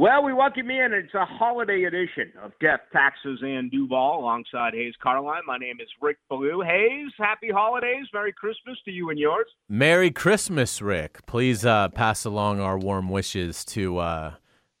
Well, 0.00 0.24
we 0.24 0.32
welcome 0.32 0.70
you 0.70 0.82
in. 0.82 0.94
It's 0.94 1.12
a 1.12 1.26
holiday 1.26 1.82
edition 1.82 2.32
of 2.42 2.52
Death, 2.58 2.80
Taxes, 2.90 3.38
and 3.42 3.70
Duval 3.70 4.20
alongside 4.20 4.72
Hayes 4.72 4.94
Carlyon. 5.02 5.42
My 5.46 5.58
name 5.58 5.76
is 5.78 5.88
Rick 6.00 6.16
Ballou. 6.30 6.62
Hayes, 6.62 7.10
happy 7.18 7.50
holidays. 7.50 8.06
Merry 8.14 8.32
Christmas 8.32 8.78
to 8.86 8.90
you 8.90 9.10
and 9.10 9.18
yours. 9.18 9.44
Merry 9.68 10.10
Christmas, 10.10 10.80
Rick. 10.80 11.26
Please 11.26 11.66
uh, 11.66 11.90
pass 11.90 12.24
along 12.24 12.60
our 12.60 12.78
warm 12.78 13.10
wishes 13.10 13.62
to 13.66 13.98
uh, 13.98 14.34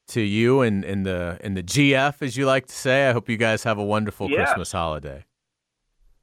to 0.08 0.22
you 0.22 0.62
and, 0.62 0.86
and 0.86 1.04
the 1.04 1.38
and 1.42 1.54
the 1.54 1.62
GF, 1.62 2.22
as 2.22 2.38
you 2.38 2.46
like 2.46 2.64
to 2.68 2.74
say. 2.74 3.06
I 3.06 3.12
hope 3.12 3.28
you 3.28 3.36
guys 3.36 3.62
have 3.64 3.76
a 3.76 3.84
wonderful 3.84 4.30
yes. 4.30 4.46
Christmas 4.48 4.72
holiday. 4.72 5.26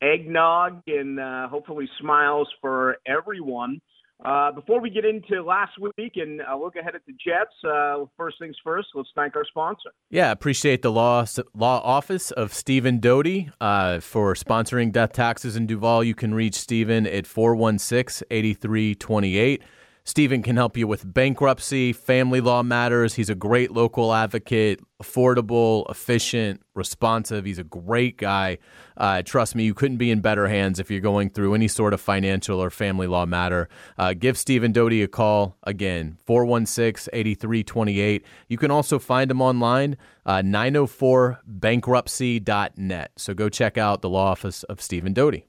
Eggnog 0.02 0.82
and 0.88 1.20
uh, 1.20 1.48
hopefully 1.50 1.88
smiles 2.02 2.50
for 2.62 2.98
everyone. 3.06 3.80
Uh, 4.26 4.52
before 4.52 4.82
we 4.82 4.90
get 4.90 5.06
into 5.06 5.44
last 5.44 5.74
week 5.80 6.14
and 6.16 6.42
uh, 6.42 6.58
look 6.58 6.76
ahead 6.76 6.96
at 6.96 7.06
the 7.06 7.14
Jets, 7.14 7.54
uh, 7.64 8.06
first 8.18 8.40
things 8.40 8.56
first, 8.64 8.88
let's 8.96 9.10
thank 9.16 9.36
our 9.36 9.46
sponsor. 9.46 9.92
Yeah, 10.10 10.32
appreciate 10.32 10.82
the 10.82 10.92
law 10.92 11.26
law 11.54 11.82
office 11.82 12.32
of 12.32 12.52
Stephen 12.52 13.00
Doty 13.00 13.52
uh, 13.62 14.00
for 14.00 14.34
sponsoring 14.34 14.92
death 14.92 15.14
taxes 15.14 15.56
in 15.56 15.68
Duval. 15.68 16.04
You 16.04 16.16
can 16.16 16.34
reach 16.34 16.56
Stephen 16.56 17.06
at 17.06 17.28
416 17.28 18.26
8328. 18.32 19.62
Stephen 20.08 20.42
can 20.42 20.56
help 20.56 20.76
you 20.78 20.88
with 20.88 21.14
bankruptcy, 21.14 21.92
family 21.92 22.40
law 22.40 22.64
matters. 22.64 23.16
He's 23.16 23.30
a 23.30 23.36
great 23.36 23.72
local 23.72 24.14
advocate, 24.14 24.80
affordable, 25.04 25.84
efficient, 25.92 26.62
responsive. 26.76 27.44
He's 27.44 27.60
a 27.60 27.66
great 27.66 28.16
guy. 28.16 28.60
Uh, 28.96 29.22
trust 29.22 29.54
me, 29.54 29.66
you 29.66 29.74
couldn't 29.74 29.98
be 29.98 30.10
in 30.10 30.22
better 30.22 30.48
hands 30.48 30.80
if 30.80 30.90
you're 30.90 31.02
going 31.02 31.30
through 31.30 31.56
any 31.56 31.68
sort 31.68 31.94
of 31.94 32.00
financial 32.00 32.64
or 32.64 32.70
family 32.70 33.06
law 33.06 33.26
matter. 33.26 33.68
Uh, 33.98 34.14
give 34.14 34.38
Stephen 34.38 34.72
Doty 34.72 35.04
a 35.04 35.10
call. 35.10 35.58
Again, 35.64 36.18
416 36.26 37.10
8328. 37.12 38.26
You 38.48 38.58
can 38.58 38.72
also 38.72 39.00
find 39.00 39.30
him 39.30 39.42
online, 39.42 39.98
uh, 40.26 40.38
904bankruptcy.net. 40.38 43.12
So 43.18 43.34
go 43.34 43.50
check 43.50 43.78
out 43.78 44.02
the 44.02 44.10
law 44.10 44.32
office 44.32 44.64
of 44.64 44.82
Stephen 44.82 45.12
Doty. 45.12 45.48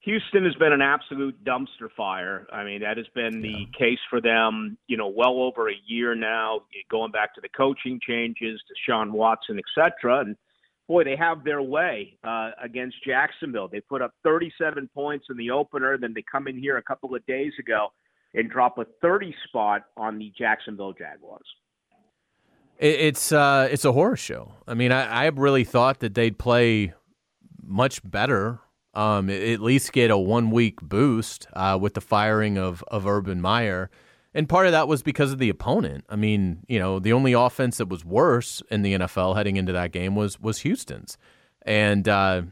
Houston 0.00 0.44
has 0.44 0.54
been 0.54 0.72
an 0.72 0.80
absolute 0.80 1.44
dumpster 1.44 1.90
fire. 1.94 2.46
I 2.50 2.64
mean, 2.64 2.80
that 2.80 2.96
has 2.96 3.06
been 3.14 3.42
the 3.42 3.48
yeah. 3.48 3.78
case 3.78 3.98
for 4.08 4.20
them, 4.20 4.78
you 4.86 4.96
know, 4.96 5.08
well 5.08 5.42
over 5.42 5.68
a 5.68 5.74
year 5.86 6.14
now, 6.14 6.62
going 6.90 7.12
back 7.12 7.34
to 7.34 7.40
the 7.42 7.50
coaching 7.50 8.00
changes, 8.06 8.60
to 8.66 8.74
Sean 8.86 9.12
Watson, 9.12 9.58
et 9.58 9.64
cetera. 9.74 10.20
And 10.20 10.36
boy, 10.88 11.04
they 11.04 11.16
have 11.16 11.44
their 11.44 11.60
way 11.60 12.16
uh, 12.24 12.52
against 12.62 12.96
Jacksonville. 13.04 13.68
They 13.68 13.80
put 13.80 14.00
up 14.00 14.14
37 14.24 14.88
points 14.94 15.26
in 15.28 15.36
the 15.36 15.50
opener, 15.50 15.98
then 15.98 16.14
they 16.14 16.24
come 16.30 16.48
in 16.48 16.58
here 16.58 16.78
a 16.78 16.82
couple 16.82 17.14
of 17.14 17.24
days 17.26 17.52
ago 17.58 17.88
and 18.32 18.48
drop 18.48 18.78
a 18.78 18.86
30 19.02 19.34
spot 19.48 19.82
on 19.98 20.18
the 20.18 20.32
Jacksonville 20.38 20.94
Jaguars. 20.94 21.46
It's 22.78 23.30
uh, 23.30 23.68
it's 23.70 23.84
a 23.84 23.92
horror 23.92 24.16
show. 24.16 24.54
I 24.66 24.72
mean, 24.72 24.90
I, 24.90 25.24
I 25.24 25.26
really 25.26 25.64
thought 25.64 26.00
that 26.00 26.14
they'd 26.14 26.38
play 26.38 26.94
much 27.62 28.00
better 28.02 28.60
um, 28.94 29.30
at 29.30 29.60
least 29.60 29.92
get 29.92 30.10
a 30.10 30.18
one 30.18 30.50
week 30.50 30.80
boost 30.80 31.46
uh, 31.52 31.78
with 31.80 31.94
the 31.94 32.00
firing 32.00 32.58
of, 32.58 32.82
of 32.88 33.06
Urban 33.06 33.40
Meyer. 33.40 33.90
And 34.32 34.48
part 34.48 34.66
of 34.66 34.72
that 34.72 34.88
was 34.88 35.02
because 35.02 35.32
of 35.32 35.38
the 35.38 35.48
opponent. 35.48 36.04
I 36.08 36.16
mean, 36.16 36.60
you 36.68 36.78
know, 36.78 36.98
the 36.98 37.12
only 37.12 37.32
offense 37.32 37.78
that 37.78 37.88
was 37.88 38.04
worse 38.04 38.62
in 38.70 38.82
the 38.82 38.94
NFL 38.94 39.36
heading 39.36 39.56
into 39.56 39.72
that 39.72 39.92
game 39.92 40.14
was 40.14 40.40
was 40.40 40.60
Houston's. 40.60 41.18
And 41.62 42.08
uh, 42.08 42.42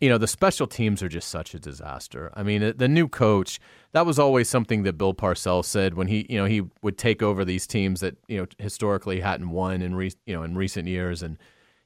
you 0.00 0.08
know, 0.08 0.18
the 0.18 0.26
special 0.26 0.66
teams 0.66 1.02
are 1.02 1.08
just 1.08 1.28
such 1.28 1.54
a 1.54 1.58
disaster. 1.58 2.30
I 2.34 2.42
mean, 2.42 2.74
the 2.76 2.88
new 2.88 3.08
coach, 3.08 3.58
that 3.92 4.06
was 4.06 4.18
always 4.18 4.48
something 4.48 4.84
that 4.84 4.98
Bill 4.98 5.14
Parcells 5.14 5.64
said 5.64 5.94
when 5.94 6.06
he, 6.06 6.26
you 6.28 6.38
know, 6.38 6.44
he 6.44 6.62
would 6.82 6.98
take 6.98 7.22
over 7.22 7.44
these 7.44 7.66
teams 7.66 8.00
that, 8.00 8.16
you 8.28 8.38
know, 8.38 8.46
historically 8.58 9.20
hadn't 9.20 9.50
won 9.50 9.82
in 9.82 9.94
re- 9.94 10.12
you 10.26 10.34
know, 10.34 10.44
in 10.44 10.56
recent 10.56 10.86
years 10.86 11.22
and 11.22 11.36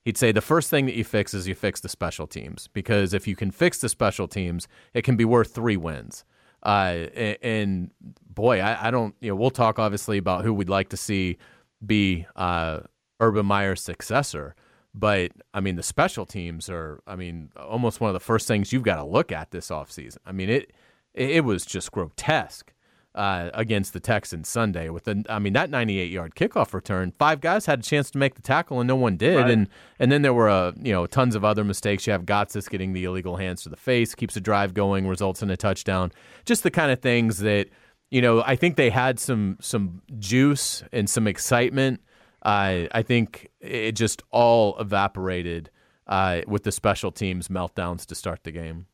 he'd 0.04 0.18
say 0.18 0.32
the 0.32 0.40
first 0.40 0.70
thing 0.70 0.86
that 0.86 0.94
you 0.94 1.04
fix 1.04 1.34
is 1.34 1.48
you 1.48 1.54
fix 1.54 1.80
the 1.80 1.88
special 1.88 2.26
teams 2.26 2.68
because 2.72 3.14
if 3.14 3.26
you 3.26 3.36
can 3.36 3.50
fix 3.50 3.78
the 3.78 3.88
special 3.88 4.28
teams, 4.28 4.68
it 4.94 5.02
can 5.02 5.16
be 5.16 5.24
worth 5.24 5.54
three 5.54 5.76
wins. 5.76 6.24
Uh, 6.62 7.08
and, 7.14 7.38
and, 7.42 7.90
boy, 8.28 8.60
I, 8.60 8.88
I, 8.88 8.90
don't. 8.90 9.14
You 9.20 9.30
know, 9.30 9.36
we'll 9.36 9.50
talk 9.50 9.80
obviously 9.80 10.16
about 10.16 10.44
who 10.44 10.54
we'd 10.54 10.68
like 10.68 10.90
to 10.90 10.96
see 10.96 11.38
be 11.84 12.26
uh, 12.36 12.80
Urban 13.18 13.46
Meyer's 13.46 13.82
successor. 13.82 14.54
But 14.94 15.32
I 15.52 15.60
mean, 15.60 15.74
the 15.74 15.82
special 15.82 16.24
teams 16.24 16.68
are. 16.68 17.00
I 17.06 17.16
mean, 17.16 17.50
almost 17.56 18.00
one 18.00 18.10
of 18.10 18.14
the 18.14 18.20
first 18.20 18.46
things 18.46 18.72
you've 18.72 18.84
got 18.84 18.96
to 18.96 19.04
look 19.04 19.32
at 19.32 19.50
this 19.50 19.70
offseason. 19.70 20.18
I 20.24 20.30
mean, 20.30 20.50
it 20.50 20.72
it 21.14 21.44
was 21.44 21.66
just 21.66 21.90
grotesque 21.90 22.72
uh, 23.14 23.50
against 23.52 23.92
the 23.92 24.00
Texans 24.00 24.48
Sunday 24.48 24.88
with 24.88 25.04
the 25.04 25.24
I 25.28 25.38
mean 25.38 25.52
that 25.52 25.70
98 25.70 26.10
yard 26.10 26.34
kickoff 26.34 26.72
return. 26.72 27.12
Five 27.18 27.40
guys 27.40 27.66
had 27.66 27.80
a 27.80 27.82
chance 27.82 28.10
to 28.12 28.18
make 28.18 28.34
the 28.34 28.42
tackle 28.42 28.80
and 28.80 28.88
no 28.88 28.96
one 28.96 29.16
did, 29.16 29.36
right. 29.36 29.50
and 29.50 29.68
and 29.98 30.10
then 30.10 30.22
there 30.22 30.32
were 30.32 30.48
uh, 30.48 30.72
you 30.80 30.92
know 30.92 31.06
tons 31.06 31.34
of 31.34 31.44
other 31.44 31.64
mistakes. 31.64 32.06
You 32.06 32.12
have 32.12 32.24
Gotsis 32.24 32.68
getting 32.68 32.92
the 32.92 33.04
illegal 33.04 33.36
hands 33.36 33.62
to 33.64 33.68
the 33.68 33.76
face, 33.76 34.14
keeps 34.14 34.34
the 34.34 34.40
drive 34.40 34.72
going, 34.74 35.06
results 35.06 35.42
in 35.42 35.50
a 35.50 35.56
touchdown. 35.56 36.12
Just 36.44 36.62
the 36.62 36.70
kind 36.70 36.90
of 36.90 37.00
things 37.00 37.38
that 37.38 37.68
you 38.10 38.22
know 38.22 38.42
I 38.46 38.56
think 38.56 38.76
they 38.76 38.90
had 38.90 39.20
some 39.20 39.58
some 39.60 40.02
juice 40.18 40.82
and 40.92 41.08
some 41.08 41.26
excitement. 41.26 42.00
Uh, 42.42 42.88
I 42.92 43.02
think 43.02 43.50
it 43.60 43.92
just 43.92 44.22
all 44.30 44.76
evaporated 44.78 45.70
uh, 46.06 46.40
with 46.46 46.64
the 46.64 46.72
special 46.72 47.12
teams 47.12 47.48
meltdowns 47.48 48.06
to 48.06 48.14
start 48.14 48.42
the 48.44 48.50
game. 48.50 48.86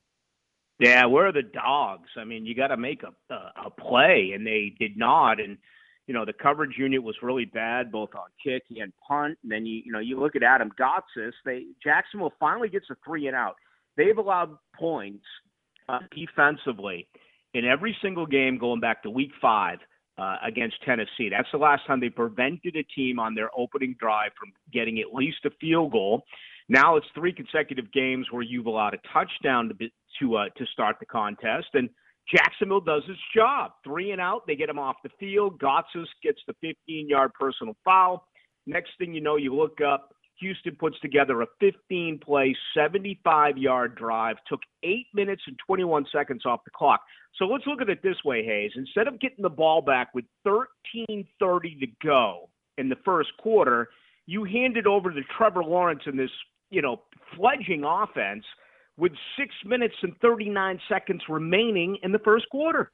Yeah, 0.78 1.06
where 1.06 1.27
are 1.27 1.33
the 1.33 1.43
dogs? 1.43 2.09
I 2.16 2.25
mean, 2.25 2.47
you 2.47 2.55
got 2.55 2.69
to 2.69 2.77
make 2.77 3.03
a, 3.03 3.34
a 3.34 3.66
a 3.66 3.71
play, 3.71 4.33
and 4.34 4.47
they 4.47 4.72
did 4.78 4.97
not. 4.97 5.41
And 5.41 5.59
you 6.06 6.15
know, 6.15 6.25
the 6.25 6.33
coverage 6.33 6.78
unit 6.78 7.03
was 7.03 7.16
really 7.22 7.44
bad, 7.44 7.91
both 7.93 8.11
on 8.15 8.28
kick 8.43 8.62
and 8.71 8.93
punt. 9.06 9.38
And 9.43 9.50
then 9.50 9.67
you 9.67 9.83
you 9.84 9.93
know 9.93 9.99
you 9.99 10.19
look 10.21 10.37
at 10.37 10.43
Adam 10.43 10.71
Gotsis. 10.78 11.33
They 11.44 11.67
Jacksonville 11.83 12.33
finally 12.38 12.69
gets 12.69 12.87
a 12.91 12.97
three 13.05 13.27
and 13.27 13.37
out. 13.37 13.56
They've 13.97 14.17
allowed 14.17 14.56
points 14.78 15.25
uh, 15.88 15.99
defensively 16.15 17.09
in 17.55 17.65
every 17.65 17.97
single 18.00 18.27
game 18.27 18.59
going 18.59 18.81
back 18.81 19.03
to 19.03 19.11
Week 19.11 19.33
Five 19.41 19.78
uh, 20.19 20.37
against 20.44 20.77
Tennessee. 20.84 21.28
That's 21.31 21.49
the 21.53 21.59
last 21.59 21.87
time 21.87 22.00
they 22.00 22.11
prevented 22.11 22.77
a 22.77 22.83
team 22.83 23.19
on 23.19 23.34
their 23.34 23.50
opening 23.56 23.97
drive 23.99 24.33
from 24.38 24.53
getting 24.72 24.99
at 25.00 25.15
least 25.15 25.38
a 25.44 25.50
field 25.61 25.93
goal. 25.93 26.25
Now 26.69 26.97
it's 26.97 27.06
three 27.15 27.33
consecutive 27.33 27.91
games 27.93 28.27
where 28.31 28.43
you've 28.43 28.67
allowed 28.67 28.95
a 28.95 28.99
touchdown 29.12 29.69
to 29.69 29.75
be, 29.75 29.93
to 30.21 30.37
uh, 30.37 30.45
to 30.56 30.67
start 30.73 30.97
the 31.01 31.06
contest, 31.06 31.69
and 31.75 31.89
Jacksonville 32.34 32.81
does 32.81 33.03
its 33.09 33.21
job. 33.34 33.73
Three 33.84 34.11
and 34.11 34.21
out, 34.21 34.47
they 34.47 34.55
get 34.55 34.69
him 34.69 34.79
off 34.79 34.97
the 35.03 35.11
field. 35.19 35.59
Gotsis 35.59 36.06
gets 36.23 36.41
the 36.47 36.55
15-yard 36.62 37.33
personal 37.39 37.75
foul. 37.84 38.27
Next 38.67 38.91
thing 38.99 39.15
you 39.15 39.21
know, 39.21 39.37
you 39.37 39.55
look 39.55 39.79
up. 39.81 40.12
Houston 40.41 40.77
puts 40.77 40.99
together 41.01 41.43
a 41.43 41.47
15-play, 41.61 42.55
75-yard 42.77 43.97
drive. 43.97 44.37
Took 44.47 44.61
eight 44.85 45.06
minutes 45.15 45.43
and 45.47 45.56
21 45.67 46.05
seconds 46.12 46.43
off 46.47 46.61
the 46.65 46.71
clock. 46.71 47.00
So 47.37 47.47
let's 47.47 47.67
look 47.67 47.81
at 47.81 47.89
it 47.89 48.03
this 48.03 48.23
way, 48.25 48.45
Hayes. 48.45 48.73
Instead 48.77 49.09
of 49.09 49.21
getting 49.21 49.43
the 49.43 49.49
ball 49.49 49.81
back 49.81 50.15
with 50.15 50.27
13:30 50.47 51.81
to 51.81 51.87
go 52.05 52.50
in 52.77 52.89
the 52.89 52.97
first 53.05 53.31
quarter, 53.39 53.89
you 54.27 54.45
hand 54.45 54.77
it 54.77 54.87
over 54.87 55.11
to 55.11 55.21
Trevor 55.37 55.65
Lawrence 55.65 56.03
in 56.06 56.17
this 56.17 56.31
you 56.71 56.83
know, 56.83 57.03
fledging 57.37 57.84
offense 57.84 58.45
with 58.97 59.12
six 59.39 59.55
minutes 59.65 59.95
and 60.03 60.15
39 60.21 60.81
seconds 60.89 61.23
remaining 61.29 61.99
in 62.03 62.12
the 62.12 62.19
first 62.19 62.49
quarter. 62.51 62.91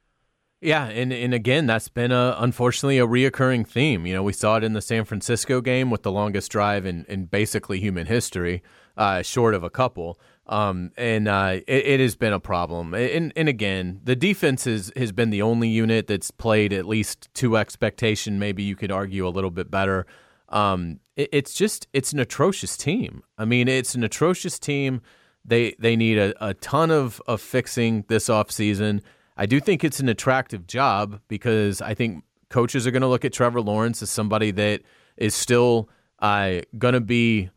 Yeah, 0.61 0.85
and, 0.85 1.11
and 1.11 1.33
again, 1.33 1.67
that's 1.67 1.89
been 1.89 2.11
a 2.11 2.35
unfortunately 2.39 2.97
a 2.97 3.05
reoccurring 3.05 3.67
theme. 3.67 4.05
You 4.05 4.13
know, 4.13 4.23
we 4.23 4.33
saw 4.33 4.57
it 4.57 4.63
in 4.63 4.73
the 4.73 4.81
San 4.81 5.03
Francisco 5.03 5.61
game 5.61 5.91
with 5.91 6.03
the 6.03 6.11
longest 6.11 6.51
drive 6.51 6.85
in, 6.85 7.05
in 7.09 7.25
basically 7.25 7.79
human 7.79 8.07
history, 8.07 8.63
uh, 8.97 9.21
short 9.21 9.53
of 9.53 9.63
a 9.63 9.69
couple. 9.69 10.19
Um, 10.47 10.91
and 10.95 11.27
uh, 11.27 11.59
it, 11.67 11.85
it, 11.85 11.99
has 11.99 12.15
been 12.15 12.31
a 12.31 12.39
problem. 12.39 12.93
And, 12.93 13.33
and 13.35 13.49
again, 13.49 13.99
the 14.03 14.15
defense 14.15 14.67
is, 14.67 14.91
has 14.95 15.11
been 15.11 15.31
the 15.31 15.41
only 15.41 15.67
unit 15.67 16.05
that's 16.05 16.29
played 16.29 16.71
at 16.71 16.85
least 16.85 17.33
to 17.35 17.57
expectation. 17.57 18.37
Maybe 18.37 18.61
you 18.61 18.75
could 18.75 18.91
argue 18.91 19.27
a 19.27 19.29
little 19.29 19.49
bit 19.49 19.71
better. 19.71 20.05
Um, 20.49 20.99
it's 21.15 21.53
just 21.53 21.87
it's 21.93 22.13
an 22.13 22.19
atrocious 22.19 22.75
team. 22.77 23.23
I 23.37 23.45
mean, 23.45 23.67
it's 23.67 23.95
an 23.95 24.03
atrocious 24.03 24.59
team. 24.59 25.01
They 25.43 25.75
they 25.79 25.95
need 25.95 26.17
a, 26.17 26.33
a 26.45 26.53
ton 26.55 26.91
of, 26.91 27.21
of 27.27 27.41
fixing 27.41 28.05
this 28.07 28.27
offseason. 28.27 29.01
I 29.37 29.45
do 29.45 29.59
think 29.59 29.83
it's 29.83 29.99
an 29.99 30.09
attractive 30.09 30.65
job 30.67 31.19
because 31.27 31.81
I 31.81 31.93
think 31.93 32.23
coaches 32.49 32.87
are 32.87 32.91
going 32.91 33.01
to 33.01 33.07
look 33.07 33.25
at 33.25 33.33
Trevor 33.33 33.61
Lawrence 33.61 34.01
as 34.01 34.09
somebody 34.09 34.51
that 34.51 34.81
is 35.17 35.35
still 35.35 35.89
uh, 36.19 36.61
going 36.77 36.93
to 36.93 37.01
be 37.01 37.49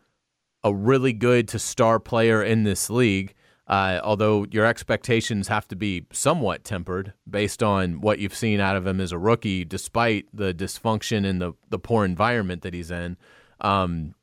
a 0.64 0.74
really 0.74 1.12
good 1.12 1.48
to 1.48 1.58
star 1.58 2.00
player 2.00 2.42
in 2.42 2.64
this 2.64 2.90
league. 2.90 3.34
Uh, 3.68 4.00
although 4.02 4.46
your 4.50 4.64
expectations 4.64 5.48
have 5.48 5.68
to 5.68 5.76
be 5.76 6.06
somewhat 6.10 6.64
tempered 6.64 7.12
based 7.28 7.62
on 7.62 8.00
what 8.00 8.18
you've 8.18 8.34
seen 8.34 8.60
out 8.60 8.76
of 8.76 8.86
him 8.86 8.98
as 8.98 9.12
a 9.12 9.18
rookie, 9.18 9.62
despite 9.62 10.24
the 10.32 10.54
dysfunction 10.54 11.26
and 11.26 11.40
the, 11.40 11.52
the 11.68 11.78
poor 11.78 12.06
environment 12.06 12.62
that 12.62 12.72
he's 12.72 12.90
in. 12.90 13.18
Um, 13.60 14.14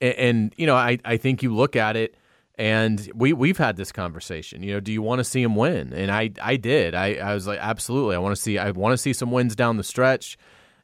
and, 0.00 0.14
and, 0.14 0.54
you 0.56 0.66
know, 0.66 0.76
I, 0.76 0.98
I 1.04 1.16
think 1.16 1.42
you 1.42 1.54
look 1.54 1.76
at 1.76 1.96
it 1.96 2.16
and 2.56 3.10
we, 3.14 3.32
we've 3.32 3.58
had 3.58 3.76
this 3.76 3.92
conversation, 3.92 4.62
you 4.62 4.72
know, 4.72 4.80
do 4.80 4.92
you 4.92 5.02
want 5.02 5.20
to 5.20 5.24
see 5.24 5.42
him 5.42 5.54
win? 5.54 5.92
And 5.92 6.10
I, 6.10 6.30
I 6.42 6.56
did, 6.56 6.94
I, 6.94 7.14
I 7.14 7.34
was 7.34 7.46
like, 7.46 7.58
absolutely. 7.60 8.16
I 8.16 8.18
want 8.18 8.34
to 8.34 8.40
see, 8.40 8.58
I 8.58 8.70
want 8.70 8.92
to 8.92 8.98
see 8.98 9.12
some 9.12 9.30
wins 9.30 9.54
down 9.54 9.76
the 9.76 9.84
stretch. 9.84 10.36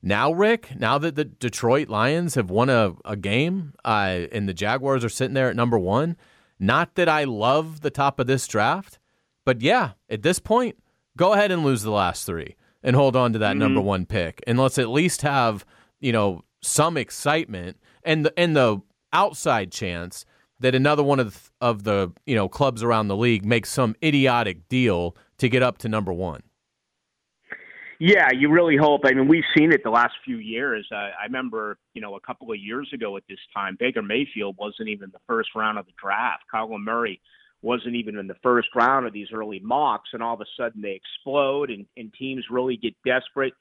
Now, 0.02 0.32
Rick, 0.32 0.78
now 0.78 0.98
that 0.98 1.14
the 1.14 1.24
Detroit 1.24 1.88
Lions 1.88 2.34
have 2.34 2.50
won 2.50 2.68
a, 2.68 2.92
a 3.04 3.16
game 3.16 3.72
uh, 3.84 4.26
and 4.30 4.48
the 4.48 4.54
Jaguars 4.54 5.04
are 5.04 5.08
sitting 5.08 5.34
there 5.34 5.48
at 5.48 5.56
number 5.56 5.78
one, 5.78 6.16
not 6.60 6.94
that 6.94 7.08
I 7.08 7.24
love 7.24 7.80
the 7.80 7.90
top 7.90 8.20
of 8.20 8.26
this 8.26 8.46
draft, 8.46 8.98
but 9.44 9.62
yeah, 9.62 9.92
at 10.08 10.22
this 10.22 10.38
point, 10.38 10.76
go 11.16 11.32
ahead 11.32 11.50
and 11.50 11.64
lose 11.64 11.82
the 11.82 11.90
last 11.90 12.26
three 12.26 12.54
and 12.82 12.94
hold 12.94 13.16
on 13.16 13.32
to 13.32 13.38
that 13.38 13.52
mm-hmm. 13.52 13.60
number 13.60 13.80
one 13.80 14.06
pick. 14.06 14.42
And 14.46 14.58
let's 14.58 14.78
at 14.78 14.88
least 14.88 15.22
have, 15.22 15.64
you 16.00 16.12
know, 16.12 16.44
some 16.60 16.96
excitement 16.96 17.78
and 18.04 18.26
the, 18.26 18.38
and 18.38 18.56
the 18.56 18.80
outside 19.12 19.72
chance 19.72 20.24
that 20.60 20.74
another 20.74 21.02
one 21.02 21.20
of 21.20 21.34
the, 21.34 21.50
of 21.60 21.84
the 21.84 22.12
you 22.26 22.34
know 22.34 22.48
clubs 22.48 22.82
around 22.82 23.08
the 23.08 23.16
league 23.16 23.44
makes 23.44 23.70
some 23.70 23.94
idiotic 24.02 24.68
deal 24.68 25.16
to 25.38 25.48
get 25.48 25.62
up 25.62 25.78
to 25.78 25.88
number 25.88 26.12
one. 26.12 26.42
Yeah, 28.00 28.28
you 28.32 28.50
really 28.50 28.76
hope. 28.76 29.02
I 29.04 29.12
mean, 29.12 29.28
we've 29.28 29.44
seen 29.56 29.72
it 29.72 29.82
the 29.84 29.90
last 29.90 30.14
few 30.24 30.38
years. 30.38 30.86
I, 30.92 31.10
I 31.20 31.24
remember, 31.26 31.78
you 31.94 32.02
know, 32.02 32.16
a 32.16 32.20
couple 32.20 32.50
of 32.50 32.58
years 32.58 32.90
ago 32.92 33.16
at 33.16 33.22
this 33.28 33.38
time, 33.54 33.76
Baker 33.78 34.02
Mayfield 34.02 34.56
wasn't 34.58 34.88
even 34.88 35.10
the 35.12 35.20
first 35.28 35.50
round 35.54 35.78
of 35.78 35.86
the 35.86 35.92
draft. 36.00 36.42
Kyler 36.52 36.82
Murray 36.82 37.20
wasn't 37.62 37.94
even 37.94 38.18
in 38.18 38.26
the 38.26 38.34
first 38.42 38.68
round 38.74 39.06
of 39.06 39.12
these 39.12 39.28
early 39.32 39.60
mocks, 39.60 40.10
and 40.12 40.22
all 40.22 40.34
of 40.34 40.40
a 40.40 40.44
sudden 40.56 40.82
they 40.82 41.00
explode, 41.00 41.70
and, 41.70 41.86
and 41.96 42.12
teams 42.12 42.44
really 42.50 42.76
get 42.76 42.94
desperate 43.06 43.54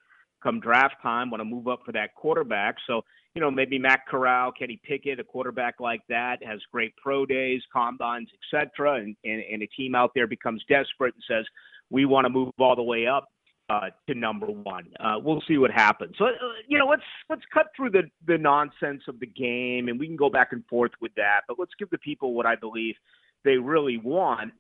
come 0.44 0.60
draft 0.60 0.96
time, 1.02 1.32
want 1.32 1.40
to 1.40 1.46
move 1.46 1.68
up 1.68 1.80
for 1.86 1.94
that 1.94 2.14
quarterback. 2.16 2.76
So, 2.86 3.04
you 3.36 3.42
know, 3.42 3.50
maybe 3.50 3.80
Matt 3.80 4.02
Corral, 4.08 4.52
Kenny 4.52 4.80
Pickett, 4.84 5.20
a 5.20 5.24
quarterback 5.24 5.80
like 5.80 6.02
that, 6.08 6.38
has 6.44 6.60
great 6.72 6.96
pro 6.98 7.26
days, 7.26 7.62
combines, 7.72 8.30
etc., 8.54 8.96
and, 8.96 9.16
and, 9.24 9.42
and 9.52 9.64
a 9.64 9.68
team 9.68 9.96
out 9.96 10.12
there 10.14 10.28
becomes 10.28 10.64
desperate 10.70 11.16
and 11.16 11.24
says, 11.28 11.46
we 11.90 12.06
want 12.06 12.26
to 12.26 12.30
move 12.30 12.52
all 12.60 12.76
the 12.76 12.84
way 12.84 13.08
up 13.08 13.28
uh, 13.70 13.90
to 14.08 14.14
number 14.14 14.48
one. 14.48 14.86
Uh, 15.00 15.16
we'll 15.22 15.42
see 15.48 15.58
what 15.58 15.72
happens. 15.72 16.16
So, 16.18 16.26
uh, 16.26 16.30
you 16.68 16.78
know, 16.78 16.86
let's 16.86 17.04
let's 17.30 17.44
cut 17.54 17.68
through 17.76 17.92
the 17.92 18.04
the 18.28 18.38
nonsense 18.38 19.04
of 19.08 19.20
the 19.20 19.26
game, 19.26 19.88
and 19.88 20.00
we 20.00 20.08
can 20.08 20.16
go 20.16 20.30
back 20.30 20.50
and 20.52 20.64
forth 20.68 20.92
with 21.02 21.14
that. 21.16 21.42
But 21.48 21.58
let's 21.60 21.72
give 21.80 21.90
the 21.90 21.98
people 21.98 22.34
what 22.34 22.46
I 22.46 22.56
believe 22.56 22.96
they 23.44 23.58
really 23.58 23.98
want, 23.98 24.52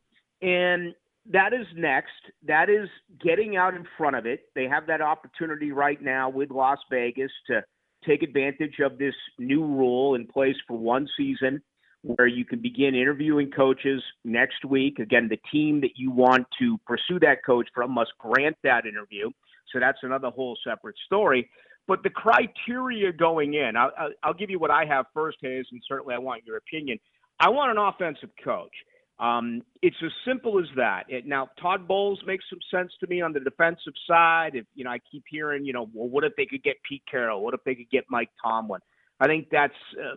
and 0.42 0.94
that 1.32 1.54
is 1.54 1.66
next. 1.76 2.12
That 2.48 2.70
is 2.70 2.90
getting 3.24 3.56
out 3.56 3.74
in 3.74 3.86
front 3.98 4.16
of 4.16 4.26
it. 4.26 4.46
They 4.56 4.68
have 4.68 4.88
that 4.88 5.02
opportunity 5.02 5.72
right 5.72 6.02
now 6.02 6.30
with 6.30 6.50
Las 6.50 6.80
Vegas 6.90 7.32
to 7.48 7.64
take 8.06 8.24
advantage 8.24 8.80
of 8.84 8.98
this 8.98 9.16
new 9.40 9.64
rule 9.66 10.16
in 10.16 10.28
place 10.28 10.56
for 10.68 10.78
one 10.78 11.08
season 11.18 11.62
where 12.04 12.28
you 12.28 12.44
can 12.44 12.62
begin 12.62 12.96
interviewing 12.96 13.50
coaches 13.50 14.04
next 14.26 14.66
week. 14.66 15.00
Again, 15.00 15.30
the 15.30 15.40
team 15.52 15.80
that 15.82 15.92
you 15.96 16.12
want 16.12 16.46
to 16.60 16.78
pursue 16.86 17.20
that 17.22 17.46
coach 17.46 17.68
from 17.74 17.92
must 17.92 18.12
grant 18.20 18.58
that 18.64 18.86
interview. 18.86 19.30
So 19.72 19.80
that's 19.80 20.00
another 20.04 20.30
whole 20.30 20.58
separate 20.68 20.96
story. 21.06 21.50
But 21.88 22.04
the 22.04 22.10
criteria 22.10 23.12
going 23.12 23.56
in, 23.56 23.76
I'll, 23.76 23.92
I'll 24.22 24.34
give 24.34 24.50
you 24.50 24.60
what 24.60 24.72
I 24.72 24.86
have 24.86 25.06
first, 25.14 25.38
Hayes, 25.42 25.66
and 25.72 25.82
certainly 25.88 26.14
I 26.14 26.20
want 26.20 26.46
your 26.46 26.58
opinion. 26.58 27.00
I 27.40 27.50
want 27.50 27.72
an 27.72 27.78
offensive 27.78 28.30
coach. 28.44 28.72
Um, 29.20 29.62
it's 29.82 29.96
as 30.04 30.12
simple 30.26 30.60
as 30.60 30.66
that. 30.76 31.04
It, 31.08 31.26
now, 31.26 31.50
Todd 31.62 31.88
Bowles 31.88 32.20
makes 32.26 32.46
some 32.50 32.60
sense 32.72 32.92
to 33.00 33.08
me 33.08 33.22
on 33.22 33.32
the 33.32 33.40
defensive 33.40 33.94
side. 34.08 34.52
If 34.56 34.66
you 34.74 34.84
know, 34.84 34.90
I 34.90 35.00
keep 35.12 35.24
hearing, 35.30 35.66
you 35.66 35.74
know, 35.74 35.90
well, 35.94 36.10
what 36.10 36.24
if 36.24 36.34
they 36.36 36.46
could 36.46 36.64
get 36.64 36.78
Pete 36.88 37.04
Carroll? 37.10 37.44
What 37.44 37.54
if 37.54 37.64
they 37.64 37.76
could 37.76 37.90
get 37.92 38.06
Mike 38.10 38.30
Tomlin? 38.44 38.82
I 39.20 39.28
think 39.28 39.48
that's 39.52 39.74
uh, 39.98 40.16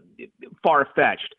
far 0.63 0.89
fetched. 0.97 1.35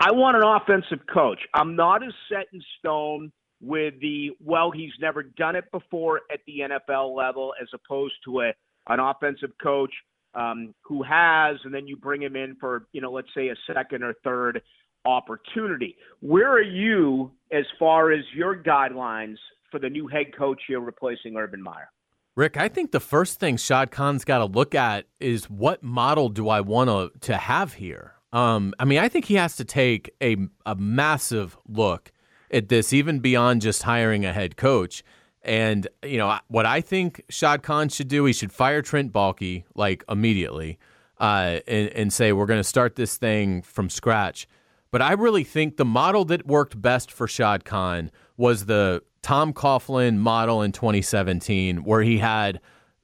I 0.00 0.12
want 0.12 0.36
an 0.36 0.44
offensive 0.44 1.04
coach. 1.12 1.40
I'm 1.54 1.74
not 1.74 2.04
as 2.04 2.12
set 2.30 2.46
in 2.52 2.62
stone 2.78 3.32
with 3.60 3.94
the 4.00 4.30
well, 4.40 4.70
he's 4.70 4.92
never 5.00 5.22
done 5.22 5.56
it 5.56 5.64
before 5.72 6.20
at 6.32 6.40
the 6.46 6.60
NFL 6.60 7.16
level, 7.16 7.54
as 7.60 7.68
opposed 7.74 8.14
to 8.26 8.42
a 8.42 8.52
an 8.88 9.00
offensive 9.00 9.50
coach 9.62 9.92
um, 10.34 10.74
who 10.82 11.02
has, 11.02 11.56
and 11.64 11.74
then 11.74 11.86
you 11.86 11.96
bring 11.96 12.22
him 12.22 12.36
in 12.36 12.56
for 12.60 12.86
you 12.92 13.00
know, 13.00 13.10
let's 13.10 13.28
say 13.34 13.48
a 13.48 13.56
second 13.72 14.04
or 14.04 14.14
third 14.22 14.62
opportunity. 15.04 15.96
Where 16.20 16.50
are 16.50 16.62
you 16.62 17.30
as 17.52 17.64
far 17.78 18.12
as 18.12 18.24
your 18.34 18.62
guidelines 18.62 19.36
for 19.70 19.78
the 19.78 19.88
new 19.88 20.06
head 20.06 20.36
coach 20.36 20.60
here 20.66 20.80
replacing 20.80 21.36
Urban 21.36 21.62
Meyer? 21.62 21.90
Rick, 22.36 22.56
I 22.56 22.68
think 22.68 22.92
the 22.92 23.00
first 23.00 23.40
thing 23.40 23.56
Shad 23.56 23.90
Khan's 23.90 24.24
got 24.24 24.38
to 24.38 24.44
look 24.44 24.74
at 24.74 25.06
is 25.18 25.50
what 25.50 25.82
model 25.82 26.28
do 26.28 26.48
I 26.48 26.60
want 26.60 27.20
to 27.22 27.36
have 27.36 27.74
here? 27.74 28.14
Um, 28.32 28.74
I 28.78 28.84
mean, 28.84 28.98
I 28.98 29.08
think 29.08 29.24
he 29.24 29.34
has 29.34 29.56
to 29.56 29.64
take 29.64 30.10
a 30.22 30.36
a 30.64 30.76
massive 30.76 31.56
look 31.66 32.12
at 32.50 32.68
this, 32.68 32.92
even 32.92 33.18
beyond 33.18 33.62
just 33.62 33.82
hiring 33.82 34.24
a 34.24 34.32
head 34.32 34.56
coach. 34.56 35.02
And 35.42 35.88
you 36.04 36.18
know 36.18 36.38
what 36.48 36.66
I 36.66 36.80
think 36.80 37.24
Shad 37.28 37.62
Khan 37.62 37.88
should 37.88 38.08
do? 38.08 38.24
He 38.24 38.32
should 38.32 38.52
fire 38.52 38.82
Trent 38.82 39.12
Baalke 39.12 39.64
like 39.74 40.04
immediately, 40.08 40.78
uh, 41.18 41.60
and, 41.66 41.88
and 41.88 42.12
say 42.12 42.32
we're 42.32 42.46
going 42.46 42.60
to 42.60 42.64
start 42.64 42.96
this 42.96 43.16
thing 43.16 43.62
from 43.62 43.88
scratch. 43.88 44.46
But 44.90 45.02
I 45.02 45.12
really 45.12 45.44
think 45.44 45.76
the 45.76 45.84
model 45.84 46.24
that 46.26 46.46
worked 46.46 46.80
best 46.80 47.12
for 47.12 47.28
Shad 47.28 47.64
Khan 47.64 48.10
was 48.36 48.66
the 48.66 49.02
Tom 49.22 49.52
Coughlin 49.52 50.16
model 50.16 50.62
in 50.62 50.72
2017, 50.72 51.84
where 51.84 52.02
he 52.02 52.18
had 52.18 52.60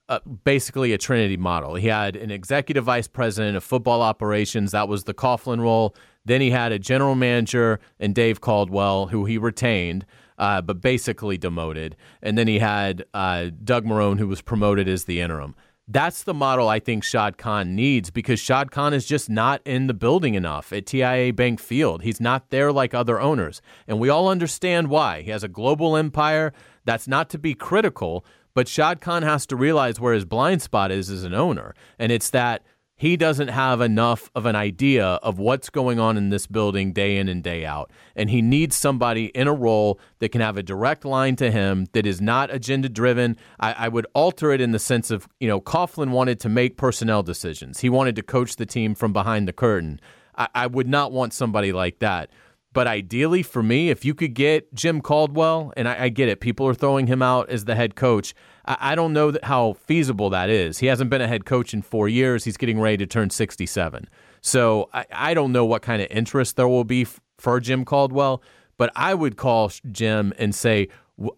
uh, 0.09 0.21
basically 0.45 0.93
a 0.93 0.99
Trinity 0.99 1.37
model. 1.37 1.75
He 1.75 1.89
had 1.89 2.17
an 2.17 2.31
executive 2.31 2.85
vice 2.85 3.09
president 3.09 3.57
of 3.57 3.65
football 3.65 4.03
operations, 4.03 4.73
that 4.73 4.89
was 4.89 5.05
the 5.05 5.15
Coughlin 5.15 5.61
role. 5.61 5.95
Then 6.25 6.41
he 6.41 6.51
had 6.51 6.73
a 6.73 6.79
general 6.79 7.15
manager 7.15 7.81
and 7.99 8.15
Dave 8.15 8.41
Caldwell, 8.41 9.07
who 9.07 9.25
he 9.25 9.37
retained, 9.37 10.07
uh, 10.39 10.63
but 10.63 10.81
basically 10.81 11.37
demoted. 11.37 11.97
And 12.23 12.39
then 12.39 12.49
he 12.49 12.59
had 12.59 13.05
uh, 13.13 13.51
Doug 13.63 13.85
Marrone, 13.85 14.19
who 14.19 14.29
was 14.29 14.41
promoted 14.41 14.89
as 14.89 15.05
the 15.05 15.21
interim. 15.21 15.55
That's 15.87 16.23
the 16.23 16.33
model 16.33 16.67
I 16.67 16.81
think 16.81 17.05
Shad 17.05 17.37
Khan 17.37 17.77
needs 17.77 18.11
because 18.11 18.41
Shad 18.41 18.71
Khan 18.71 18.95
is 18.95 19.05
just 19.05 19.29
not 19.29 19.61
in 19.67 19.87
the 19.87 19.93
building 19.93 20.35
enough 20.35 20.73
at 20.73 20.87
TIA 20.87 21.31
Bank 21.35 21.61
Field. 21.61 22.03
He's 22.03 22.23
not 22.23 22.49
there 22.49 22.73
like 22.73 22.95
other 22.95 23.21
owners. 23.21 23.61
And 23.87 24.01
we 24.01 24.09
all 24.09 24.29
understand 24.29 24.89
why. 24.89 25.21
He 25.21 25.31
has 25.31 25.45
a 25.45 25.49
global 25.49 25.95
empire. 25.95 26.55
That's 26.87 27.07
not 27.07 27.29
to 27.31 27.39
be 27.39 27.53
critical, 27.55 28.25
but 28.55 28.67
Shad 28.67 29.03
Khan 29.03 29.23
has 29.25 29.45
to 29.47 29.57
realize 29.57 30.01
where 30.01 30.15
his 30.15 30.25
blind 30.25 30.63
spot 30.63 30.91
is 30.91 31.11
as 31.11 31.23
an 31.23 31.35
owner. 31.35 31.75
And 31.99 32.11
it's 32.11 32.31
that 32.31 32.65
he 33.05 33.19
doesn't 33.19 33.49
have 33.49 33.83
enough 33.83 34.31
of 34.35 34.47
an 34.47 34.57
idea 34.57 35.05
of 35.05 35.39
what's 35.39 35.69
going 35.69 36.01
on 36.01 36.17
in 36.17 36.31
this 36.31 36.47
building 36.47 36.91
day 36.91 37.19
in 37.19 37.29
and 37.29 37.43
day 37.43 37.67
out. 37.67 37.91
And 38.17 38.31
he 38.31 38.41
needs 38.41 38.77
somebody 38.77 39.27
in 39.27 39.47
a 39.47 39.53
role 39.53 40.01
that 40.21 40.31
can 40.31 40.41
have 40.41 40.57
a 40.57 40.63
direct 40.63 41.05
line 41.05 41.37
to 41.37 41.51
him 41.51 41.85
that 41.93 42.07
is 42.07 42.23
not 42.23 42.51
agenda 42.51 42.89
driven. 42.89 43.37
I, 43.61 43.75
I, 43.75 43.89
would 43.89 44.07
alter 44.15 44.53
it 44.53 44.63
in 44.63 44.73
the 44.73 44.79
sense 44.79 45.11
of, 45.11 45.29
you 45.39 45.47
know, 45.47 45.61
Coughlin 45.61 46.13
wanted 46.13 46.41
to 46.41 46.49
make 46.49 46.79
personnel 46.79 47.23
decisions, 47.23 47.81
he 47.81 47.91
wanted 47.91 48.17
to 48.17 48.23
coach 48.23 48.57
the 48.57 48.65
team 48.65 48.95
from 48.95 49.13
behind 49.13 49.47
the 49.47 49.53
curtain. 49.53 50.01
I, 50.35 50.49
I 50.55 50.67
would 50.67 50.89
not 50.89 51.13
want 51.13 51.35
somebody 51.35 51.73
like 51.73 51.99
that. 51.99 52.31
But 52.75 52.89
ideally, 52.89 53.45
for 53.45 53.63
me, 53.63 53.89
if 53.89 54.05
you 54.05 54.15
could 54.15 54.35
get 54.35 54.75
Jim 54.75 55.01
Caldwell, 55.01 55.73
and 55.77 55.89
I, 55.89 56.05
I 56.05 56.09
get 56.09 56.29
it, 56.29 56.41
people 56.41 56.67
are 56.67 56.75
throwing 56.75 57.07
him 57.07 57.23
out 57.23 57.49
as 57.49 57.65
the 57.65 57.77
head 57.77 57.95
coach. 57.95 58.35
I, 58.67 58.77
I 58.81 58.95
don't 58.97 59.13
know 59.13 59.31
that 59.31 59.45
how 59.45 59.75
feasible 59.75 60.29
that 60.31 60.51
is. 60.51 60.79
He 60.79 60.89
hasn't 60.89 61.09
been 61.09 61.23
a 61.23 61.29
head 61.29 61.47
coach 61.47 61.73
in 61.73 61.83
four 61.83 62.09
years. 62.09 62.45
He's 62.45 62.57
getting 62.57 62.81
ready 62.81 62.97
to 62.99 63.07
turn 63.07 63.31
67. 63.31 64.09
So 64.41 64.91
I, 64.93 65.07
I 65.13 65.35
don't 65.35 65.53
know 65.53 65.65
what 65.65 65.83
kind 65.83 66.03
of 66.03 66.09
interest 66.11 66.57
there 66.57 66.69
will 66.69 66.85
be 66.85 67.03
f- 67.03 67.21
for 67.39 67.61
Jim 67.61 67.85
Caldwell. 67.85 68.43
But 68.77 68.91
I 68.97 69.15
would 69.15 69.37
call 69.37 69.71
Jim 69.93 70.35
and 70.37 70.53
say, 70.53 70.89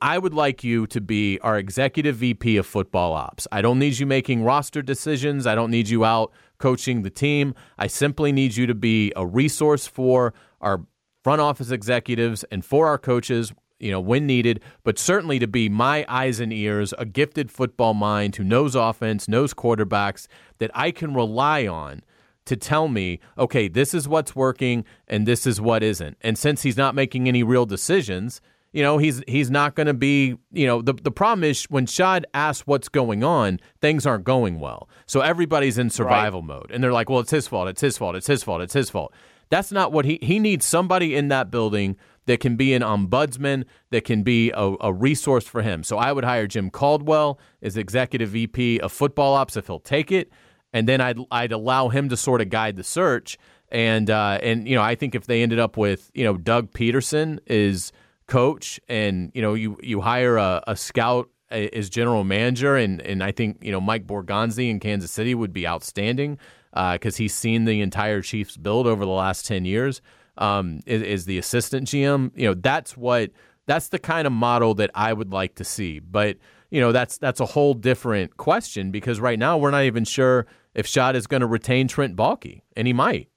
I 0.00 0.16
would 0.16 0.32
like 0.32 0.64
you 0.64 0.86
to 0.86 1.02
be 1.02 1.38
our 1.40 1.58
executive 1.58 2.16
VP 2.16 2.56
of 2.56 2.66
football 2.66 3.12
ops. 3.12 3.46
I 3.52 3.60
don't 3.60 3.78
need 3.78 3.98
you 3.98 4.06
making 4.06 4.42
roster 4.42 4.80
decisions. 4.80 5.46
I 5.46 5.54
don't 5.54 5.70
need 5.70 5.90
you 5.90 6.02
out 6.02 6.32
coaching 6.56 7.02
the 7.02 7.10
team. 7.10 7.54
I 7.76 7.88
simply 7.88 8.32
need 8.32 8.56
you 8.56 8.66
to 8.66 8.74
be 8.74 9.12
a 9.14 9.26
resource 9.26 9.86
for 9.86 10.32
our 10.62 10.80
front 11.26 11.40
office 11.40 11.72
executives 11.72 12.44
and 12.52 12.64
for 12.64 12.86
our 12.86 12.98
coaches, 12.98 13.52
you 13.80 13.90
know, 13.90 13.98
when 13.98 14.28
needed, 14.28 14.60
but 14.84 14.96
certainly 14.96 15.40
to 15.40 15.48
be 15.48 15.68
my 15.68 16.06
eyes 16.08 16.38
and 16.38 16.52
ears, 16.52 16.94
a 16.98 17.04
gifted 17.04 17.50
football 17.50 17.94
mind 17.94 18.36
who 18.36 18.44
knows 18.44 18.76
offense, 18.76 19.26
knows 19.26 19.52
quarterbacks 19.52 20.28
that 20.58 20.70
I 20.72 20.92
can 20.92 21.14
rely 21.14 21.66
on 21.66 22.04
to 22.44 22.54
tell 22.54 22.86
me, 22.86 23.18
okay, 23.36 23.66
this 23.66 23.92
is 23.92 24.06
what's 24.06 24.36
working 24.36 24.84
and 25.08 25.26
this 25.26 25.48
is 25.48 25.60
what 25.60 25.82
isn't. 25.82 26.16
And 26.20 26.38
since 26.38 26.62
he's 26.62 26.76
not 26.76 26.94
making 26.94 27.26
any 27.26 27.42
real 27.42 27.66
decisions, 27.66 28.40
you 28.72 28.84
know, 28.84 28.98
he's 28.98 29.20
he's 29.26 29.50
not 29.50 29.74
going 29.74 29.88
to 29.88 29.94
be, 29.94 30.36
you 30.52 30.68
know, 30.68 30.80
the 30.80 30.92
the 30.92 31.10
problem 31.10 31.42
is 31.42 31.64
when 31.64 31.86
Shad 31.86 32.24
asks 32.34 32.68
what's 32.68 32.88
going 32.88 33.24
on, 33.24 33.58
things 33.80 34.06
aren't 34.06 34.22
going 34.22 34.60
well. 34.60 34.88
So 35.06 35.22
everybody's 35.22 35.76
in 35.76 35.90
survival 35.90 36.40
right. 36.42 36.46
mode 36.46 36.70
and 36.70 36.84
they're 36.84 36.92
like, 36.92 37.10
well, 37.10 37.18
it's 37.18 37.32
his 37.32 37.48
fault, 37.48 37.66
it's 37.66 37.80
his 37.80 37.98
fault, 37.98 38.14
it's 38.14 38.28
his 38.28 38.44
fault, 38.44 38.62
it's 38.62 38.74
his 38.74 38.90
fault. 38.90 39.12
That's 39.48 39.72
not 39.72 39.92
what 39.92 40.04
he 40.04 40.18
he 40.22 40.38
needs 40.38 40.64
somebody 40.64 41.14
in 41.14 41.28
that 41.28 41.50
building 41.50 41.96
that 42.26 42.40
can 42.40 42.56
be 42.56 42.74
an 42.74 42.82
ombudsman, 42.82 43.64
that 43.90 44.04
can 44.04 44.22
be 44.22 44.50
a, 44.50 44.74
a, 44.80 44.92
resource 44.92 45.46
for 45.46 45.62
him. 45.62 45.84
So 45.84 45.96
I 45.96 46.12
would 46.12 46.24
hire 46.24 46.48
Jim 46.48 46.70
Caldwell 46.70 47.38
as 47.62 47.76
executive 47.76 48.30
VP 48.30 48.80
of 48.80 48.92
football 48.92 49.34
ops 49.34 49.56
if 49.56 49.68
he'll 49.68 49.78
take 49.78 50.10
it, 50.10 50.30
and 50.72 50.88
then 50.88 51.00
I'd 51.00 51.18
I'd 51.30 51.52
allow 51.52 51.88
him 51.88 52.08
to 52.08 52.16
sort 52.16 52.40
of 52.40 52.50
guide 52.50 52.76
the 52.76 52.84
search. 52.84 53.38
And 53.70 54.10
uh, 54.10 54.38
and 54.42 54.68
you 54.68 54.74
know 54.74 54.82
I 54.82 54.94
think 54.94 55.14
if 55.14 55.26
they 55.26 55.42
ended 55.42 55.58
up 55.58 55.76
with 55.76 56.10
you 56.14 56.24
know 56.24 56.36
Doug 56.36 56.72
Pederson 56.72 57.38
is 57.46 57.92
coach, 58.26 58.80
and 58.88 59.30
you 59.34 59.42
know 59.42 59.54
you 59.54 59.78
you 59.82 60.00
hire 60.00 60.36
a, 60.36 60.62
a 60.66 60.76
scout 60.76 61.30
as 61.50 61.88
general 61.88 62.24
manager, 62.24 62.76
and 62.76 63.00
and 63.02 63.22
I 63.22 63.32
think 63.32 63.58
you 63.62 63.72
know 63.72 63.80
Mike 63.80 64.06
Borgonzi 64.06 64.68
in 64.70 64.80
Kansas 64.80 65.10
City 65.10 65.34
would 65.34 65.52
be 65.52 65.66
outstanding 65.66 66.38
because 66.92 67.16
uh, 67.16 67.18
he's 67.18 67.34
seen 67.34 67.64
the 67.64 67.80
entire 67.80 68.20
Chiefs 68.20 68.56
build 68.56 68.86
over 68.86 69.04
the 69.04 69.10
last 69.10 69.46
ten 69.46 69.64
years. 69.64 70.02
Um, 70.38 70.80
is, 70.84 71.02
is 71.02 71.24
the 71.24 71.38
assistant 71.38 71.88
GM? 71.88 72.32
You 72.34 72.48
know, 72.48 72.54
that's 72.54 72.96
what 72.96 73.30
that's 73.66 73.88
the 73.88 73.98
kind 73.98 74.26
of 74.26 74.32
model 74.32 74.74
that 74.74 74.90
I 74.94 75.12
would 75.12 75.32
like 75.32 75.54
to 75.56 75.64
see. 75.64 75.98
But 75.98 76.36
you 76.70 76.80
know, 76.80 76.92
that's 76.92 77.18
that's 77.18 77.40
a 77.40 77.46
whole 77.46 77.74
different 77.74 78.36
question 78.36 78.90
because 78.90 79.20
right 79.20 79.38
now 79.38 79.56
we're 79.56 79.70
not 79.70 79.84
even 79.84 80.04
sure 80.04 80.46
if 80.74 80.86
Shad 80.86 81.16
is 81.16 81.26
going 81.26 81.40
to 81.40 81.46
retain 81.46 81.88
Trent 81.88 82.16
Baalke, 82.16 82.60
and 82.76 82.86
he 82.86 82.92
might. 82.92 83.28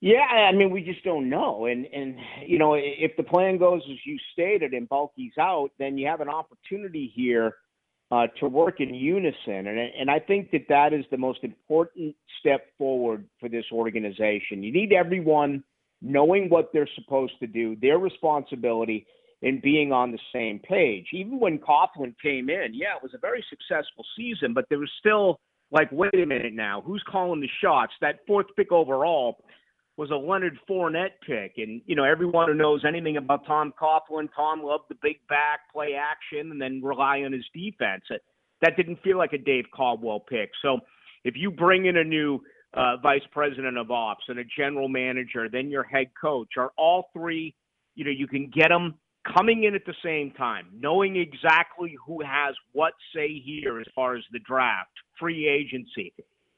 Yeah, 0.00 0.18
I 0.18 0.50
mean, 0.50 0.70
we 0.70 0.82
just 0.82 1.04
don't 1.04 1.28
know. 1.28 1.66
And 1.66 1.86
and 1.86 2.16
you 2.44 2.58
know, 2.58 2.74
if 2.74 3.16
the 3.16 3.22
plan 3.22 3.58
goes 3.58 3.82
as 3.88 3.98
you 4.04 4.18
stated 4.32 4.72
and 4.72 4.88
Baalke's 4.88 5.38
out, 5.38 5.70
then 5.78 5.96
you 5.96 6.08
have 6.08 6.20
an 6.20 6.28
opportunity 6.28 7.12
here 7.14 7.54
uh, 8.12 8.26
to 8.38 8.46
work 8.46 8.80
in 8.80 8.94
unison. 8.94 9.66
And 9.66 9.78
and 9.78 10.10
I 10.10 10.18
think 10.18 10.50
that 10.50 10.66
that 10.68 10.92
is 10.92 11.04
the 11.10 11.16
most 11.16 11.40
important 11.42 12.14
step 12.38 12.66
forward 12.76 13.24
for 13.40 13.48
this 13.48 13.64
organization. 13.72 14.62
You 14.62 14.72
need 14.72 14.92
everyone 14.92 15.64
knowing 16.02 16.50
what 16.50 16.70
they're 16.72 16.88
supposed 16.94 17.32
to 17.40 17.46
do, 17.46 17.74
their 17.80 17.98
responsibility, 17.98 19.06
and 19.40 19.62
being 19.62 19.92
on 19.92 20.12
the 20.12 20.18
same 20.32 20.58
page. 20.58 21.06
Even 21.12 21.40
when 21.40 21.58
Coughlin 21.58 22.14
came 22.22 22.50
in, 22.50 22.74
yeah, 22.74 22.96
it 22.96 23.02
was 23.02 23.14
a 23.14 23.18
very 23.18 23.42
successful 23.48 24.04
season, 24.16 24.52
but 24.52 24.66
there 24.68 24.78
was 24.78 24.90
still 24.98 25.40
like, 25.70 25.90
wait 25.90 26.14
a 26.14 26.26
minute 26.26 26.52
now, 26.52 26.82
who's 26.84 27.02
calling 27.10 27.40
the 27.40 27.48
shots? 27.62 27.92
That 28.02 28.18
fourth 28.26 28.46
pick 28.56 28.72
overall 28.72 29.38
was 29.96 30.10
a 30.10 30.16
Leonard 30.16 30.58
Fournette 30.68 31.20
pick. 31.26 31.54
And, 31.58 31.82
you 31.86 31.94
know, 31.94 32.04
everyone 32.04 32.48
who 32.48 32.54
knows 32.54 32.82
anything 32.86 33.16
about 33.16 33.46
Tom 33.46 33.72
Coughlin, 33.80 34.28
Tom 34.34 34.62
loved 34.62 34.84
the 34.88 34.96
big 35.02 35.16
back, 35.28 35.72
play 35.72 35.94
action, 35.94 36.50
and 36.50 36.60
then 36.60 36.80
rely 36.82 37.22
on 37.22 37.32
his 37.32 37.44
defense. 37.54 38.04
That 38.62 38.76
didn't 38.76 39.02
feel 39.02 39.18
like 39.18 39.32
a 39.32 39.38
Dave 39.38 39.66
Caldwell 39.74 40.20
pick. 40.20 40.50
So 40.62 40.78
if 41.24 41.34
you 41.36 41.50
bring 41.50 41.86
in 41.86 41.98
a 41.98 42.04
new 42.04 42.40
uh, 42.74 42.96
vice 43.02 43.22
president 43.32 43.76
of 43.76 43.90
ops 43.90 44.24
and 44.28 44.38
a 44.38 44.44
general 44.56 44.88
manager, 44.88 45.48
then 45.50 45.68
your 45.68 45.82
head 45.82 46.06
coach, 46.18 46.48
are 46.56 46.72
all 46.78 47.10
three, 47.12 47.54
you 47.94 48.04
know, 48.04 48.10
you 48.10 48.26
can 48.26 48.50
get 48.50 48.68
them 48.68 48.94
coming 49.36 49.64
in 49.64 49.74
at 49.74 49.84
the 49.84 49.94
same 50.02 50.32
time, 50.32 50.66
knowing 50.72 51.16
exactly 51.16 51.94
who 52.04 52.22
has 52.22 52.54
what 52.72 52.94
say 53.14 53.40
here 53.44 53.78
as 53.78 53.86
far 53.94 54.16
as 54.16 54.22
the 54.32 54.38
draft, 54.40 54.90
free 55.18 55.46
agency, 55.46 56.12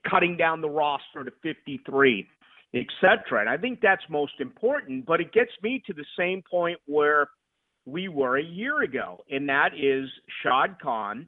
cutting 0.09 0.37
down 0.37 0.61
the 0.61 0.69
roster 0.69 1.25
to 1.25 1.33
53, 1.43 2.27
etc. 2.75 3.41
And 3.41 3.49
I 3.49 3.57
think 3.57 3.81
that's 3.81 4.03
most 4.09 4.35
important. 4.41 5.07
But 5.07 5.21
it 5.21 5.33
gets 5.33 5.53
me 5.63 5.83
to 5.87 5.93
the 5.93 6.05
same 6.19 6.43
point 6.49 6.79
where 6.87 7.29
we 7.87 8.09
were 8.09 8.39
a 8.39 8.43
year 8.43 8.83
ago, 8.83 9.25
and 9.31 9.49
that 9.49 9.71
is 9.79 10.09
Shad 10.43 10.77
Khan, 10.83 11.27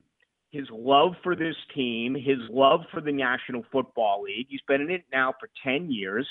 his 0.51 0.67
love 0.71 1.13
for 1.23 1.37
this 1.37 1.57
team, 1.75 2.15
his 2.15 2.39
love 2.49 2.81
for 2.91 3.01
the 3.01 3.13
National 3.13 3.63
Football 3.71 4.23
League. 4.23 4.47
He's 4.49 4.61
been 4.67 4.81
in 4.81 4.91
it 4.91 5.05
now 5.13 5.35
for 5.39 5.51
10 5.65 5.91
years. 5.91 6.27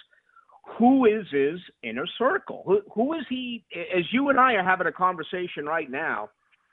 Who 0.80 1.06
is 1.06 1.26
his 1.32 1.60
inner 1.84 2.08
circle? 2.18 2.64
Who, 2.66 2.82
who 2.94 3.14
is 3.14 3.26
he? 3.30 3.64
As 3.76 4.04
you 4.12 4.30
and 4.30 4.40
I 4.40 4.54
are 4.54 4.64
having 4.64 4.88
a 4.88 4.92
conversation 4.92 5.66
right 5.66 5.90
now, 5.90 6.30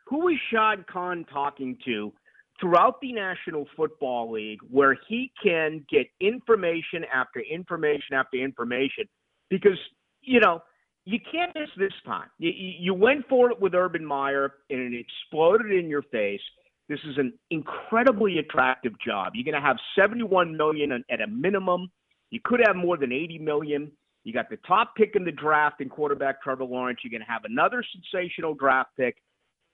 who 0.06 0.28
is 0.28 0.36
Shad 0.50 0.86
Khan 0.86 1.26
talking 1.30 1.76
to 1.84 2.12
throughout 2.60 3.00
the 3.00 3.12
National 3.12 3.66
Football 3.76 4.32
League 4.32 4.60
where 4.70 4.96
he 5.08 5.32
can 5.42 5.84
get 5.90 6.06
information 6.20 7.04
after 7.12 7.40
information 7.40 8.14
after 8.14 8.36
information 8.36 9.04
because, 9.50 9.78
you 10.20 10.40
know, 10.40 10.62
you 11.04 11.18
can't 11.30 11.52
miss 11.54 11.68
this 11.76 11.92
time. 12.06 12.28
You, 12.38 12.52
you 12.54 12.94
went 12.94 13.28
for 13.28 13.50
it 13.50 13.60
with 13.60 13.74
Urban 13.74 14.04
Meyer 14.04 14.54
and 14.70 14.94
it 14.94 14.98
exploded 14.98 15.72
in 15.72 15.88
your 15.88 16.02
face. 16.02 16.40
This 16.88 17.00
is 17.08 17.18
an 17.18 17.32
incredibly 17.50 18.38
attractive 18.38 18.92
job. 19.04 19.32
You're 19.34 19.50
going 19.50 19.60
to 19.60 19.66
have 19.66 19.78
71 19.98 20.56
million 20.56 21.04
at 21.10 21.20
a 21.20 21.26
minimum. 21.26 21.90
You 22.30 22.40
could 22.44 22.60
have 22.66 22.76
more 22.76 22.96
than 22.96 23.12
80 23.12 23.38
million. 23.38 23.90
You 24.24 24.32
got 24.32 24.48
the 24.48 24.58
top 24.58 24.94
pick 24.96 25.16
in 25.16 25.24
the 25.24 25.32
draft 25.32 25.80
in 25.80 25.88
quarterback 25.88 26.42
Trevor 26.42 26.64
Lawrence. 26.64 27.00
You're 27.02 27.10
going 27.10 27.26
to 27.26 27.32
have 27.32 27.44
another 27.44 27.84
sensational 27.92 28.54
draft 28.54 28.90
pick 28.96 29.16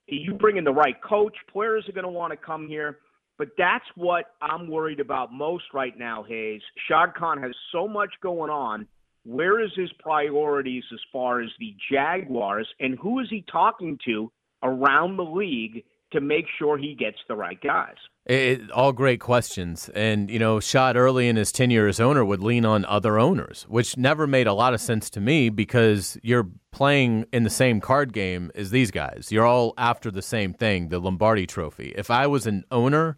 you 0.08 0.34
bring 0.34 0.56
in 0.56 0.64
the 0.64 0.72
right 0.72 0.96
coach, 1.02 1.34
players 1.52 1.84
are 1.88 1.92
going 1.92 2.04
to 2.04 2.10
want 2.10 2.32
to 2.32 2.36
come 2.36 2.66
here. 2.66 2.98
But 3.36 3.48
that's 3.56 3.84
what 3.94 4.34
I'm 4.42 4.68
worried 4.68 4.98
about 4.98 5.32
most 5.32 5.64
right 5.72 5.96
now, 5.96 6.24
Hayes. 6.28 6.60
Shad 6.88 7.14
Khan 7.14 7.40
has 7.40 7.52
so 7.70 7.86
much 7.86 8.10
going 8.20 8.50
on. 8.50 8.86
Where 9.24 9.62
is 9.62 9.70
his 9.76 9.92
priorities 10.00 10.84
as 10.92 10.98
far 11.12 11.40
as 11.40 11.50
the 11.60 11.74
Jaguars, 11.92 12.66
and 12.80 12.98
who 12.98 13.20
is 13.20 13.28
he 13.30 13.44
talking 13.50 13.98
to 14.06 14.32
around 14.62 15.16
the 15.16 15.24
league 15.24 15.84
to 16.12 16.20
make 16.20 16.46
sure 16.58 16.78
he 16.78 16.94
gets 16.94 17.18
the 17.28 17.36
right 17.36 17.60
guys? 17.60 17.96
It, 18.26 18.70
all 18.72 18.92
great 18.92 19.20
questions. 19.20 19.88
And, 19.94 20.30
you 20.30 20.38
know, 20.38 20.60
Shad 20.60 20.96
early 20.96 21.28
in 21.28 21.36
his 21.36 21.50
tenure 21.50 21.86
as 21.86 21.98
owner 21.98 22.24
would 22.24 22.42
lean 22.42 22.66
on 22.66 22.84
other 22.84 23.18
owners, 23.18 23.64
which 23.68 23.96
never 23.96 24.26
made 24.26 24.46
a 24.46 24.52
lot 24.52 24.74
of 24.74 24.80
sense 24.82 25.08
to 25.10 25.20
me 25.20 25.48
because 25.48 26.18
you're 26.22 26.48
playing 26.70 27.24
in 27.32 27.44
the 27.44 27.50
same 27.50 27.80
card 27.80 28.12
game 28.12 28.50
as 28.54 28.70
these 28.70 28.90
guys. 28.90 29.28
You're 29.30 29.46
all 29.46 29.72
after 29.78 30.10
the 30.10 30.20
same 30.20 30.52
thing, 30.52 30.88
the 30.88 30.98
Lombardi 30.98 31.46
trophy. 31.46 31.94
If 31.96 32.10
I 32.10 32.26
was 32.26 32.46
an 32.46 32.64
owner 32.70 33.16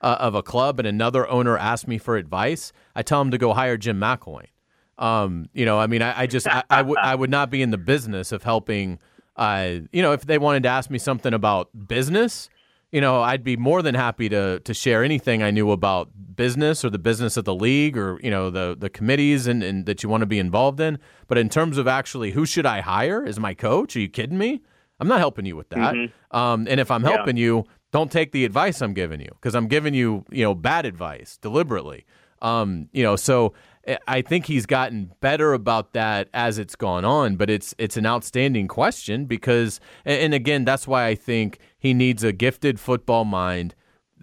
uh, 0.00 0.16
of 0.18 0.34
a 0.34 0.42
club 0.42 0.80
and 0.80 0.88
another 0.88 1.28
owner 1.28 1.56
asked 1.56 1.86
me 1.86 1.98
for 1.98 2.16
advice, 2.16 2.72
I 2.96 3.02
tell 3.02 3.20
him 3.20 3.30
to 3.30 3.38
go 3.38 3.52
hire 3.52 3.76
Jim 3.76 4.00
McElwain. 4.00 4.48
Um, 4.98 5.48
you 5.52 5.64
know, 5.64 5.78
I 5.78 5.86
mean, 5.86 6.02
I, 6.02 6.22
I 6.22 6.26
just, 6.26 6.48
I, 6.48 6.64
I, 6.68 6.78
w- 6.78 6.98
I 7.00 7.14
would 7.14 7.30
not 7.30 7.50
be 7.50 7.62
in 7.62 7.70
the 7.70 7.78
business 7.78 8.32
of 8.32 8.42
helping– 8.42 8.98
uh, 9.38 9.78
you 9.92 10.02
know, 10.02 10.12
if 10.12 10.26
they 10.26 10.36
wanted 10.36 10.64
to 10.64 10.68
ask 10.68 10.90
me 10.90 10.98
something 10.98 11.32
about 11.32 11.70
business, 11.86 12.50
you 12.90 13.00
know, 13.00 13.22
I'd 13.22 13.44
be 13.44 13.56
more 13.56 13.82
than 13.82 13.94
happy 13.94 14.28
to 14.28 14.60
to 14.60 14.74
share 14.74 15.04
anything 15.04 15.42
I 15.42 15.50
knew 15.50 15.70
about 15.70 16.10
business 16.34 16.84
or 16.84 16.90
the 16.90 16.98
business 16.98 17.36
of 17.36 17.44
the 17.44 17.54
league 17.54 17.96
or 17.96 18.18
you 18.22 18.30
know 18.30 18.50
the 18.50 18.76
the 18.78 18.90
committees 18.90 19.46
and, 19.46 19.62
and 19.62 19.86
that 19.86 20.02
you 20.02 20.08
want 20.08 20.22
to 20.22 20.26
be 20.26 20.38
involved 20.38 20.80
in. 20.80 20.98
But 21.28 21.38
in 21.38 21.48
terms 21.48 21.78
of 21.78 21.86
actually 21.86 22.32
who 22.32 22.44
should 22.44 22.66
I 22.66 22.80
hire 22.80 23.24
as 23.24 23.38
my 23.38 23.54
coach? 23.54 23.94
Are 23.94 24.00
you 24.00 24.08
kidding 24.08 24.38
me? 24.38 24.62
I'm 25.00 25.08
not 25.08 25.20
helping 25.20 25.46
you 25.46 25.54
with 25.54 25.68
that. 25.70 25.94
Mm-hmm. 25.94 26.36
Um, 26.36 26.66
and 26.68 26.80
if 26.80 26.90
I'm 26.90 27.04
helping 27.04 27.36
yeah. 27.36 27.44
you, 27.44 27.64
don't 27.92 28.10
take 28.10 28.32
the 28.32 28.44
advice 28.44 28.82
I'm 28.82 28.94
giving 28.94 29.20
you 29.20 29.30
because 29.34 29.54
I'm 29.54 29.68
giving 29.68 29.94
you 29.94 30.24
you 30.30 30.42
know 30.42 30.54
bad 30.54 30.84
advice 30.84 31.38
deliberately. 31.40 32.04
Um, 32.40 32.88
you 32.92 33.02
know, 33.02 33.16
so 33.16 33.52
I 34.06 34.22
think 34.22 34.46
he's 34.46 34.66
gotten 34.66 35.12
better 35.20 35.54
about 35.54 35.92
that 35.94 36.28
as 36.34 36.58
it's 36.58 36.76
gone 36.76 37.04
on, 37.04 37.36
but 37.36 37.48
it's 37.48 37.74
it's 37.78 37.96
an 37.96 38.06
outstanding 38.06 38.68
question 38.68 39.24
because 39.26 39.80
and 40.04 40.34
again, 40.34 40.64
that's 40.64 40.86
why 40.86 41.06
I 41.06 41.14
think 41.14 41.58
he 41.78 41.94
needs 41.94 42.22
a 42.22 42.32
gifted 42.32 42.78
football 42.78 43.24
mind 43.24 43.74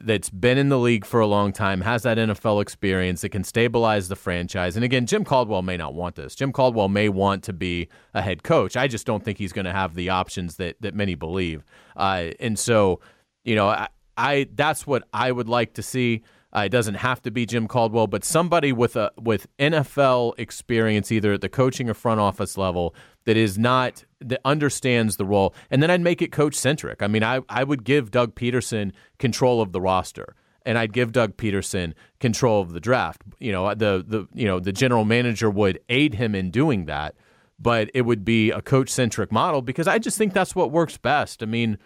that's 0.01 0.29
been 0.29 0.57
in 0.57 0.69
the 0.69 0.77
league 0.77 1.05
for 1.05 1.19
a 1.19 1.27
long 1.27 1.53
time, 1.53 1.81
has 1.81 2.03
that 2.03 2.17
NFL 2.17 2.61
experience 2.61 3.21
that 3.21 3.29
can 3.29 3.43
stabilize 3.43 4.09
the 4.09 4.15
franchise. 4.15 4.75
And 4.75 4.83
again, 4.83 5.05
Jim 5.05 5.23
Caldwell 5.23 5.61
may 5.61 5.77
not 5.77 5.93
want 5.93 6.15
this. 6.15 6.35
Jim 6.35 6.51
Caldwell 6.51 6.89
may 6.89 7.09
want 7.09 7.43
to 7.43 7.53
be 7.53 7.87
a 8.13 8.21
head 8.21 8.43
coach. 8.43 8.75
I 8.75 8.87
just 8.87 9.05
don't 9.05 9.23
think 9.23 9.37
he's 9.37 9.53
going 9.53 9.65
to 9.65 9.71
have 9.71 9.95
the 9.95 10.09
options 10.09 10.57
that 10.57 10.81
that 10.81 10.93
many 10.93 11.15
believe. 11.15 11.63
Uh, 11.95 12.31
and 12.39 12.59
so, 12.59 12.99
you 13.43 13.55
know, 13.55 13.67
I, 13.67 13.87
I 14.17 14.47
that's 14.53 14.85
what 14.85 15.03
I 15.13 15.31
would 15.31 15.49
like 15.49 15.73
to 15.75 15.83
see. 15.83 16.23
Uh, 16.55 16.61
it 16.61 16.69
doesn't 16.69 16.95
have 16.95 17.21
to 17.23 17.31
be 17.31 17.45
Jim 17.45 17.67
Caldwell, 17.67 18.07
but 18.07 18.23
somebody 18.23 18.71
with 18.71 18.95
a 18.95 19.11
with 19.17 19.47
NFL 19.57 20.33
experience, 20.37 21.11
either 21.11 21.33
at 21.33 21.41
the 21.41 21.49
coaching 21.49 21.89
or 21.89 21.93
front 21.93 22.19
office 22.19 22.57
level, 22.57 22.95
that 23.25 23.35
is 23.35 23.57
not 23.57 24.05
that 24.21 24.39
understands 24.45 25.17
the 25.17 25.25
role. 25.25 25.53
And 25.69 25.83
then 25.83 25.91
I'd 25.91 26.01
make 26.01 26.21
it 26.21 26.31
coach 26.31 26.55
centric. 26.55 27.01
I 27.03 27.07
mean, 27.07 27.23
I 27.23 27.41
I 27.49 27.63
would 27.63 27.83
give 27.83 28.11
Doug 28.11 28.35
Pederson 28.35 28.93
control 29.19 29.61
of 29.61 29.73
the 29.73 29.81
roster 29.81 30.35
and 30.65 30.77
I'd 30.77 30.93
give 30.93 31.11
Doug 31.11 31.37
Pederson 31.37 31.93
control 32.19 32.61
of 32.61 32.73
the 32.73 32.79
draft. 32.79 33.21
You 33.39 33.51
know, 33.51 33.73
the 33.73 34.03
the 34.05 34.27
you 34.33 34.45
know 34.45 34.59
the 34.59 34.71
general 34.71 35.05
manager 35.05 35.49
would 35.49 35.79
aid 35.89 36.15
him 36.15 36.35
in 36.35 36.51
doing 36.51 36.85
that, 36.85 37.15
but 37.59 37.89
it 37.93 38.01
would 38.01 38.25
be 38.25 38.51
a 38.51 38.61
coach 38.61 38.89
centric 38.89 39.31
model 39.31 39.61
because 39.61 39.87
I 39.87 39.99
just 39.99 40.17
think 40.17 40.33
that's 40.33 40.55
what 40.55 40.71
works 40.71 40.97
best. 40.97 41.43
I 41.43 41.45
mean, 41.45 41.77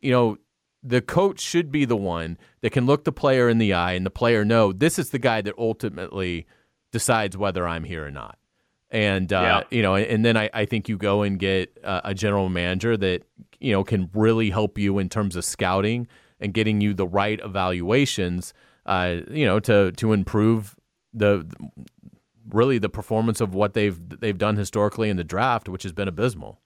you 0.00 0.12
know, 0.12 0.36
the 0.82 1.00
coach 1.00 1.40
should 1.40 1.70
be 1.70 1.84
the 1.84 1.96
one 1.96 2.38
that 2.62 2.70
can 2.70 2.86
look 2.86 3.04
the 3.04 3.12
player 3.12 3.48
in 3.48 3.58
the 3.58 3.72
eye 3.72 3.92
and 3.92 4.06
the 4.06 4.10
player 4.10 4.44
know 4.44 4.72
this 4.72 4.98
is 4.98 5.10
the 5.10 5.18
guy 5.18 5.40
that 5.42 5.54
ultimately 5.58 6.46
decides 6.90 7.36
whether 7.36 7.66
I'm 7.66 7.84
here 7.84 8.04
or 8.04 8.10
not. 8.10 8.38
And 8.90 9.32
uh, 9.32 9.64
yeah. 9.70 9.76
you 9.76 9.82
know, 9.82 9.94
and 9.94 10.24
then 10.24 10.36
I, 10.36 10.50
I 10.52 10.64
think 10.64 10.88
you 10.88 10.96
go 10.96 11.22
and 11.22 11.38
get 11.38 11.76
a, 11.84 12.00
a 12.06 12.14
general 12.14 12.48
manager 12.48 12.96
that 12.96 13.22
you 13.60 13.72
know 13.72 13.84
can 13.84 14.10
really 14.14 14.50
help 14.50 14.78
you 14.78 14.98
in 14.98 15.08
terms 15.08 15.36
of 15.36 15.44
scouting 15.44 16.08
and 16.40 16.52
getting 16.52 16.80
you 16.80 16.92
the 16.94 17.06
right 17.06 17.38
evaluations. 17.44 18.52
Uh, 18.86 19.18
you 19.30 19.46
know, 19.46 19.60
to 19.60 19.92
to 19.92 20.12
improve 20.12 20.74
the 21.14 21.46
really 22.48 22.78
the 22.78 22.88
performance 22.88 23.40
of 23.40 23.54
what 23.54 23.74
they've 23.74 24.00
they've 24.18 24.38
done 24.38 24.56
historically 24.56 25.08
in 25.08 25.16
the 25.16 25.24
draft, 25.24 25.68
which 25.68 25.84
has 25.84 25.92
been 25.92 26.08
abysmal. 26.08 26.60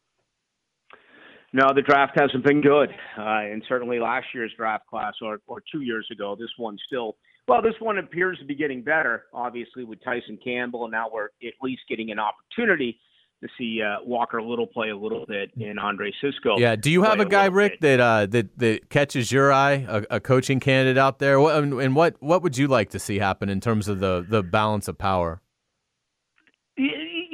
No, 1.55 1.73
the 1.73 1.83
draft 1.83 2.19
hasn't 2.19 2.43
been 2.43 2.61
good, 2.61 2.91
uh, 3.17 3.23
and 3.23 3.63
certainly 3.69 4.01
last 4.01 4.27
year's 4.35 4.53
draft 4.57 4.89
class, 4.89 5.15
or 5.23 5.39
or 5.47 5.63
two 5.71 5.83
years 5.83 6.05
ago, 6.11 6.37
this 6.37 6.51
one 6.57 6.77
still. 6.85 7.17
Well, 7.47 7.63
this 7.63 7.77
one 7.79 7.99
appears 7.99 8.41
to 8.41 8.45
be 8.45 8.57
getting 8.57 8.83
better, 8.83 9.27
obviously 9.33 9.85
with 9.85 10.03
Tyson 10.03 10.37
Campbell, 10.43 10.85
and 10.85 10.91
now 10.91 11.07
we're 11.13 11.27
at 11.27 11.53
least 11.63 11.83
getting 11.89 12.11
an 12.11 12.19
opportunity 12.19 12.99
to 13.41 13.49
see 13.57 13.81
uh, 13.81 13.99
Walker 14.05 14.43
Little 14.43 14.67
play 14.67 14.91
a 14.91 14.97
little 14.97 15.27
bit 15.29 15.53
and 15.57 15.79
Andre 15.79 16.11
Cisco. 16.21 16.59
Yeah. 16.59 16.75
Do 16.75 16.91
you 16.91 17.05
have 17.05 17.21
a 17.21 17.25
guy, 17.25 17.47
Rick, 17.47 17.79
that 17.83 18.01
uh, 18.01 18.27
that 18.27 18.59
that 18.59 18.91
catches 18.91 19.31
your 19.31 19.53
eye, 19.53 19.87
a, 19.89 20.05
a 20.11 20.21
coaching 20.21 20.59
candidate 20.59 20.99
out 20.99 21.21
there? 21.21 21.39
What, 21.39 21.63
and 21.63 21.95
what 21.95 22.17
what 22.19 22.43
would 22.43 22.59
you 22.59 22.67
like 22.67 22.91
to 22.91 22.99
see 22.99 23.21
happen 23.21 23.49
in 23.49 23.61
terms 23.61 23.87
of 23.87 24.01
the 24.01 24.27
the 24.29 24.43
balance 24.43 24.89
of 24.89 24.99
power? 24.99 25.41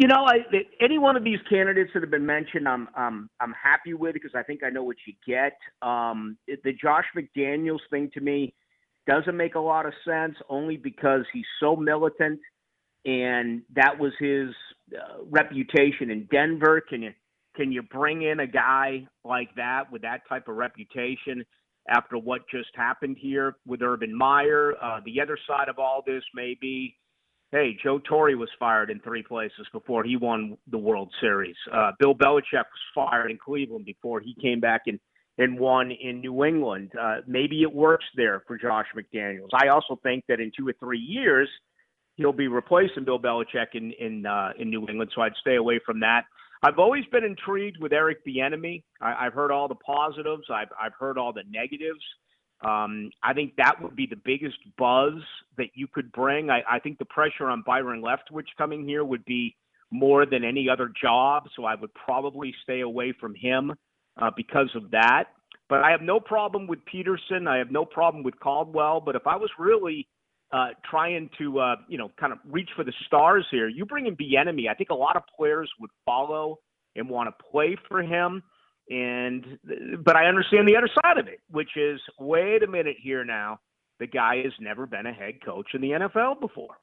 You 0.00 0.07
know, 0.09 0.25
I, 0.25 0.38
any 0.80 0.97
one 0.97 1.14
of 1.16 1.25
these 1.25 1.40
candidates 1.50 1.90
that 1.92 2.02
have 2.02 2.11
been 2.11 2.25
mentioned, 2.25 2.66
I'm 2.66 2.88
I'm 2.97 3.28
I'm 3.38 3.52
happy 3.52 3.92
with 3.92 4.14
because 4.14 4.30
I 4.35 4.42
think 4.42 4.62
I 4.64 4.71
know 4.71 4.83
what 4.83 4.97
you 5.07 5.12
get. 5.26 5.59
Um, 5.87 6.38
the 6.47 6.73
Josh 6.73 7.04
McDaniels 7.14 7.80
thing 7.90 8.11
to 8.14 8.21
me 8.23 8.54
doesn't 9.07 9.37
make 9.37 9.57
a 9.57 9.61
lot 9.61 9.85
of 9.85 9.92
sense, 10.07 10.37
only 10.49 10.78
because 10.78 11.26
he's 11.35 11.45
so 11.61 11.76
militant 11.76 12.40
and 13.04 13.62
that 13.75 13.99
was 13.99 14.12
his 14.19 14.49
uh, 14.95 15.23
reputation 15.30 16.11
in 16.11 16.26
Denver. 16.30 16.80
Can 16.80 17.02
you 17.02 17.12
can 17.57 17.71
you 17.71 17.83
bring 17.83 18.23
in 18.23 18.40
a 18.40 18.47
guy 18.47 19.07
like 19.23 19.54
that 19.57 19.90
with 19.92 20.02
that 20.02 20.23
type 20.28 20.49
of 20.49 20.57
reputation 20.57 21.45
after 21.88 22.16
what 22.16 22.42
just 22.50 22.71
happened 22.75 23.16
here 23.19 23.57
with 23.66 23.83
Urban 23.83 24.16
Meyer? 24.16 24.75
Uh, 24.83 25.00
the 25.04 25.21
other 25.21 25.38
side 25.47 25.69
of 25.69 25.78
all 25.78 26.02
this 26.07 26.23
may 26.35 26.57
be, 26.59 26.97
hey, 27.52 27.76
Joe 27.83 27.99
Torre 27.99 28.37
was 28.37 28.49
fired 28.59 28.90
in 28.90 29.00
three 29.00 29.23
places 29.23 29.66
before 29.73 30.04
he 30.04 30.16
won 30.16 30.57
the 30.71 30.78
World 30.78 31.12
Series. 31.21 31.57
Uh, 31.73 31.92
Bill 31.99 32.14
Belichick 32.14 32.42
was 32.52 32.80
fired 32.95 33.30
in 33.30 33.38
Cleveland 33.38 33.85
before 33.85 34.21
he 34.21 34.35
came 34.40 34.61
back 34.61 34.83
and 34.87 34.99
and 35.38 35.59
won 35.59 35.90
in 35.90 36.21
New 36.21 36.45
England. 36.45 36.92
Uh, 37.00 37.19
maybe 37.26 37.62
it 37.62 37.73
works 37.73 38.04
there 38.14 38.42
for 38.47 38.59
Josh 38.59 38.87
McDaniels. 38.95 39.49
I 39.54 39.69
also 39.69 39.99
think 40.02 40.25
that 40.28 40.38
in 40.38 40.52
two 40.54 40.69
or 40.69 40.75
three 40.78 40.99
years 40.99 41.49
he'll 42.16 42.33
be 42.33 42.49
replacing 42.49 43.04
Bill 43.04 43.19
Belichick 43.19 43.75
in 43.75 43.92
in 43.92 44.26
uh, 44.26 44.50
in 44.59 44.71
New 44.71 44.87
England. 44.88 45.11
So 45.14 45.23
I'd 45.23 45.33
stay 45.40 45.57
away 45.57 45.80
from 45.85 46.00
that. 46.00 46.25
I've 46.62 46.78
always 46.78 47.07
been 47.07 47.25
intrigued 47.25 47.78
with 47.80 47.92
Eric 47.92 48.19
Bieniemy. 48.26 48.83
I've 49.00 49.33
heard 49.33 49.50
all 49.50 49.66
the 49.66 49.76
positives. 49.76 50.45
I've 50.52 50.69
I've 50.78 50.92
heard 50.99 51.16
all 51.16 51.33
the 51.33 51.45
negatives. 51.50 52.04
Um, 52.62 53.11
I 53.23 53.33
think 53.33 53.55
that 53.57 53.81
would 53.83 53.97
be 53.97 54.07
the 54.07 54.21
biggest 54.23 54.59
buzz 54.76 55.14
that 55.57 55.69
you 55.75 55.87
could 55.87 56.12
bring. 56.12 56.50
I, 56.50 56.62
I 56.71 56.79
think 56.79 56.99
the 56.99 57.07
pressure 57.07 57.47
on 57.47 57.62
Byron 57.67 58.02
Leftwich 58.02 58.49
coming 58.59 58.87
here 58.87 59.05
would 59.05 59.25
be 59.25 59.57
more 59.90 60.26
than 60.26 60.45
any 60.45 60.69
other 60.69 60.93
job, 61.02 61.45
so 61.57 61.64
I 61.64 61.75
would 61.75 61.93
probably 61.95 62.55
stay 62.62 62.81
away 62.81 63.14
from 63.19 63.35
him 63.35 63.73
uh, 64.21 64.31
because 64.37 64.69
of 64.75 64.90
that. 64.90 65.25
But 65.69 65.83
I 65.83 65.90
have 65.90 66.02
no 66.02 66.21
problem 66.21 66.67
with 66.67 66.81
Pederson. 66.85 67.49
I 67.49 67.59
have 67.59 67.71
no 67.71 67.85
problem 67.85 68.23
with 68.23 68.38
Caldwell. 68.40 69.00
But 69.00 69.17
if 69.17 69.26
I 69.26 69.37
was 69.37 69.50
really 69.59 70.07
uh, 70.52 70.69
trying 70.88 71.31
to 71.38 71.61
uh, 71.61 71.76
you 71.88 71.99
know 71.99 72.11
kind 72.19 72.33
of 72.33 72.38
reach 72.45 72.71
for 72.75 72.85
the 72.85 72.93
stars 73.07 73.47
here. 73.50 73.69
You 73.69 73.87
bring 73.87 74.07
in 74.07 74.17
Bieniemy, 74.17 74.69
I 74.69 74.75
think 74.75 74.90
a 74.90 74.95
lot 74.95 75.17
of 75.17 75.23
players 75.37 75.71
would 75.81 75.90
follow 76.05 76.59
and 76.97 77.09
want 77.09 77.29
to 77.29 77.45
play 77.50 77.76
for 77.88 78.02
him. 78.02 78.43
And 78.90 79.59
but 80.04 80.16
I 80.16 80.26
understand 80.26 80.68
the 80.68 80.76
other 80.76 80.90
side 81.04 81.18
of 81.18 81.28
it, 81.28 81.40
which 81.49 81.76
is 81.76 82.00
wait 82.18 82.62
a 82.62 82.66
minute 82.66 82.97
here 83.00 83.25
now. 83.25 83.61
The 84.00 84.09
guy 84.09 84.42
has 84.42 84.52
never 84.59 84.87
been 84.87 85.06
a 85.06 85.12
head 85.12 85.44
coach 85.44 85.68
in 85.75 85.80
the 85.80 85.90
NFL 85.90 86.40
before. 86.40 86.76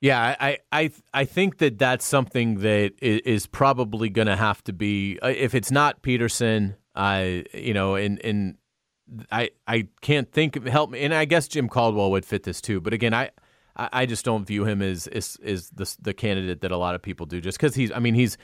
Yeah, 0.00 0.36
I 0.40 0.58
I 0.72 0.90
I 1.12 1.24
think 1.24 1.58
that 1.58 1.78
that's 1.78 2.04
something 2.04 2.56
that 2.60 2.92
is 3.00 3.46
probably 3.46 4.10
going 4.10 4.26
to 4.26 4.36
have 4.36 4.62
to 4.64 4.72
be 4.72 5.18
uh, 5.22 5.28
if 5.28 5.54
it's 5.54 5.70
not 5.70 6.02
Pederson, 6.02 6.74
I 6.94 7.44
you 7.54 7.72
know, 7.74 7.94
and 7.94 8.22
and 8.24 8.56
I 9.30 9.50
I 9.66 9.88
can't 10.00 10.30
think 10.30 10.56
of 10.56 10.64
help 10.64 10.90
me, 10.90 11.00
and 11.00 11.14
I 11.14 11.24
guess 11.26 11.46
Jim 11.46 11.68
Caldwell 11.68 12.10
would 12.10 12.26
fit 12.26 12.42
this 12.42 12.60
too. 12.60 12.80
But 12.80 12.92
again, 12.92 13.14
I 13.14 13.30
I 13.76 14.06
just 14.06 14.24
don't 14.24 14.44
view 14.44 14.64
him 14.64 14.82
as 14.82 15.06
is 15.06 15.36
is 15.42 15.70
the 15.70 15.94
the 16.00 16.14
candidate 16.14 16.60
that 16.62 16.70
a 16.70 16.76
lot 16.76 16.94
of 16.94 17.02
people 17.02 17.26
do, 17.26 17.40
just 17.40 17.58
because 17.58 17.74
he's. 17.74 17.92
I 17.92 17.98
mean, 17.98 18.14
he's. 18.14 18.36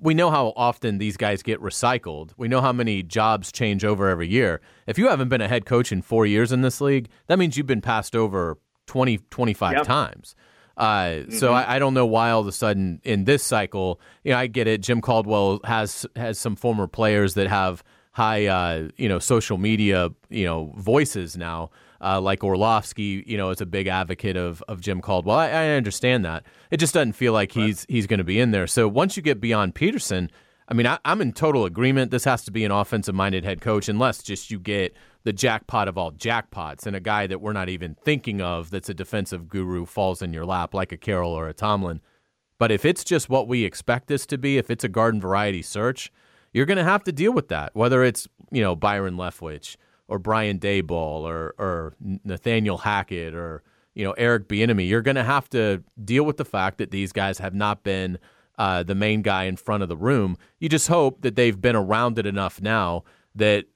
We 0.00 0.14
know 0.14 0.30
how 0.30 0.52
often 0.56 0.98
these 0.98 1.16
guys 1.16 1.42
get 1.42 1.60
recycled. 1.60 2.32
We 2.36 2.48
know 2.48 2.60
how 2.60 2.72
many 2.72 3.02
jobs 3.02 3.52
change 3.52 3.84
over 3.84 4.08
every 4.08 4.28
year. 4.28 4.60
If 4.86 4.98
you 4.98 5.08
haven't 5.08 5.28
been 5.28 5.40
a 5.40 5.48
head 5.48 5.66
coach 5.66 5.92
in 5.92 6.02
four 6.02 6.26
years 6.26 6.52
in 6.52 6.62
this 6.62 6.80
league, 6.80 7.08
that 7.28 7.38
means 7.38 7.56
you've 7.56 7.66
been 7.66 7.80
passed 7.80 8.16
over 8.16 8.58
20, 8.86 9.18
25 9.30 9.72
yep. 9.72 9.84
times. 9.84 10.34
Uh, 10.76 11.04
mm-hmm. 11.04 11.32
So 11.32 11.52
I, 11.52 11.76
I, 11.76 11.78
don't 11.80 11.92
know 11.92 12.06
why 12.06 12.30
all 12.30 12.40
of 12.40 12.46
a 12.46 12.52
sudden 12.52 13.00
in 13.02 13.24
this 13.24 13.42
cycle, 13.42 14.00
you 14.22 14.30
know, 14.30 14.38
I 14.38 14.46
get 14.46 14.68
it. 14.68 14.80
Jim 14.80 15.00
Caldwell 15.00 15.58
has 15.64 16.06
has 16.14 16.38
some 16.38 16.54
former 16.54 16.86
players 16.86 17.34
that 17.34 17.48
have 17.48 17.82
high, 18.12 18.46
uh, 18.46 18.88
you 18.96 19.08
know, 19.08 19.18
social 19.18 19.58
media, 19.58 20.10
you 20.28 20.44
know, 20.44 20.72
voices 20.76 21.36
now. 21.36 21.70
Uh, 22.00 22.20
like 22.20 22.44
Orlovsky, 22.44 23.24
you 23.26 23.36
know, 23.36 23.50
is 23.50 23.60
a 23.60 23.66
big 23.66 23.88
advocate 23.88 24.36
of 24.36 24.62
of 24.68 24.80
Jim 24.80 25.00
Caldwell. 25.00 25.36
I, 25.36 25.48
I 25.48 25.68
understand 25.70 26.24
that. 26.24 26.44
It 26.70 26.76
just 26.76 26.94
doesn't 26.94 27.14
feel 27.14 27.32
like 27.32 27.50
he's 27.52 27.84
he's 27.88 28.06
going 28.06 28.18
to 28.18 28.24
be 28.24 28.38
in 28.38 28.52
there. 28.52 28.68
So 28.68 28.86
once 28.86 29.16
you 29.16 29.22
get 29.22 29.40
beyond 29.40 29.74
Pederson, 29.74 30.30
I 30.68 30.74
mean, 30.74 30.86
I, 30.86 30.98
am 31.04 31.20
in 31.20 31.32
total 31.32 31.64
agreement. 31.64 32.10
This 32.10 32.24
has 32.24 32.44
to 32.44 32.50
be 32.50 32.64
an 32.64 32.70
offensive 32.70 33.14
minded 33.14 33.44
head 33.44 33.60
coach, 33.60 33.88
unless 33.88 34.22
just 34.22 34.50
you 34.50 34.60
get 34.60 34.94
the 35.24 35.32
jackpot 35.32 35.88
of 35.88 35.96
all 35.96 36.12
jackpots 36.12 36.86
and 36.86 36.94
a 36.94 37.00
guy 37.00 37.26
that 37.26 37.40
we're 37.40 37.54
not 37.54 37.70
even 37.70 37.96
thinking 38.04 38.40
of 38.40 38.70
that's 38.70 38.88
a 38.88 38.94
defensive 38.94 39.48
guru 39.48 39.86
falls 39.86 40.20
in 40.20 40.32
your 40.32 40.44
lap 40.44 40.74
like 40.74 40.92
a 40.92 40.96
Carroll 40.96 41.32
or 41.32 41.48
a 41.48 41.54
Tomlin. 41.54 42.00
But 42.58 42.70
if 42.70 42.84
it's 42.84 43.02
just 43.02 43.30
what 43.30 43.48
we 43.48 43.64
expect 43.64 44.08
this 44.08 44.26
to 44.26 44.36
be, 44.36 44.58
if 44.58 44.70
it's 44.70 44.84
a 44.84 44.88
garden 44.88 45.20
variety 45.20 45.62
search, 45.62 46.12
you're 46.52 46.66
going 46.66 46.78
to 46.78 46.84
have 46.84 47.04
to 47.04 47.12
deal 47.12 47.32
with 47.32 47.48
that, 47.48 47.74
whether 47.74 48.04
it's 48.04 48.28
you 48.50 48.60
know 48.60 48.76
Byron 48.76 49.16
Leftwich 49.16 49.76
or 50.08 50.18
Brian 50.18 50.58
Daboll 50.58 51.22
or 51.22 51.54
or 51.58 51.94
Nathaniel 52.00 52.78
Hackett 52.78 53.34
or 53.34 53.62
you 53.94 54.04
know 54.04 54.12
Eric 54.12 54.48
Bieniemy. 54.48 54.88
You're 54.88 55.02
going 55.02 55.16
to 55.16 55.24
have 55.24 55.48
to 55.50 55.82
deal 56.02 56.24
with 56.24 56.38
the 56.38 56.44
fact 56.44 56.78
that 56.78 56.90
these 56.90 57.12
guys 57.12 57.38
have 57.38 57.54
not 57.54 57.84
been 57.84 58.18
uh, 58.58 58.82
the 58.82 58.94
main 58.94 59.22
guy 59.22 59.44
in 59.44 59.56
front 59.56 59.82
of 59.82 59.88
the 59.88 59.96
room. 59.96 60.36
You 60.58 60.68
just 60.68 60.88
hope 60.88 61.22
that 61.22 61.36
they've 61.36 61.58
been 61.58 61.76
around 61.76 62.18
it 62.18 62.26
enough 62.26 62.60
now 62.60 63.04
that 63.34 63.66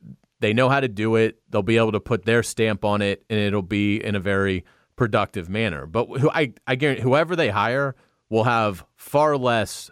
they 0.41 0.53
know 0.53 0.69
how 0.69 0.81
to 0.81 0.89
do 0.89 1.15
it. 1.17 1.39
They'll 1.51 1.63
be 1.63 1.77
able 1.77 1.93
to 1.93 2.01
put 2.01 2.25
their 2.25 2.43
stamp 2.43 2.85
on 2.85 3.01
it, 3.01 3.25
and 3.31 3.39
it'll 3.39 3.63
be 3.63 4.03
in 4.03 4.17
a 4.17 4.21
very 4.21 4.65
productive 4.97 5.49
manner. 5.49 5.87
But 5.87 6.07
who, 6.07 6.31
I, 6.31 6.55
I 6.67 6.75
guarantee 6.75 7.03
whoever 7.03 7.37
they 7.37 7.51
hire 7.51 7.95
will 8.29 8.45
have 8.45 8.85
far 8.97 9.37
less 9.37 9.91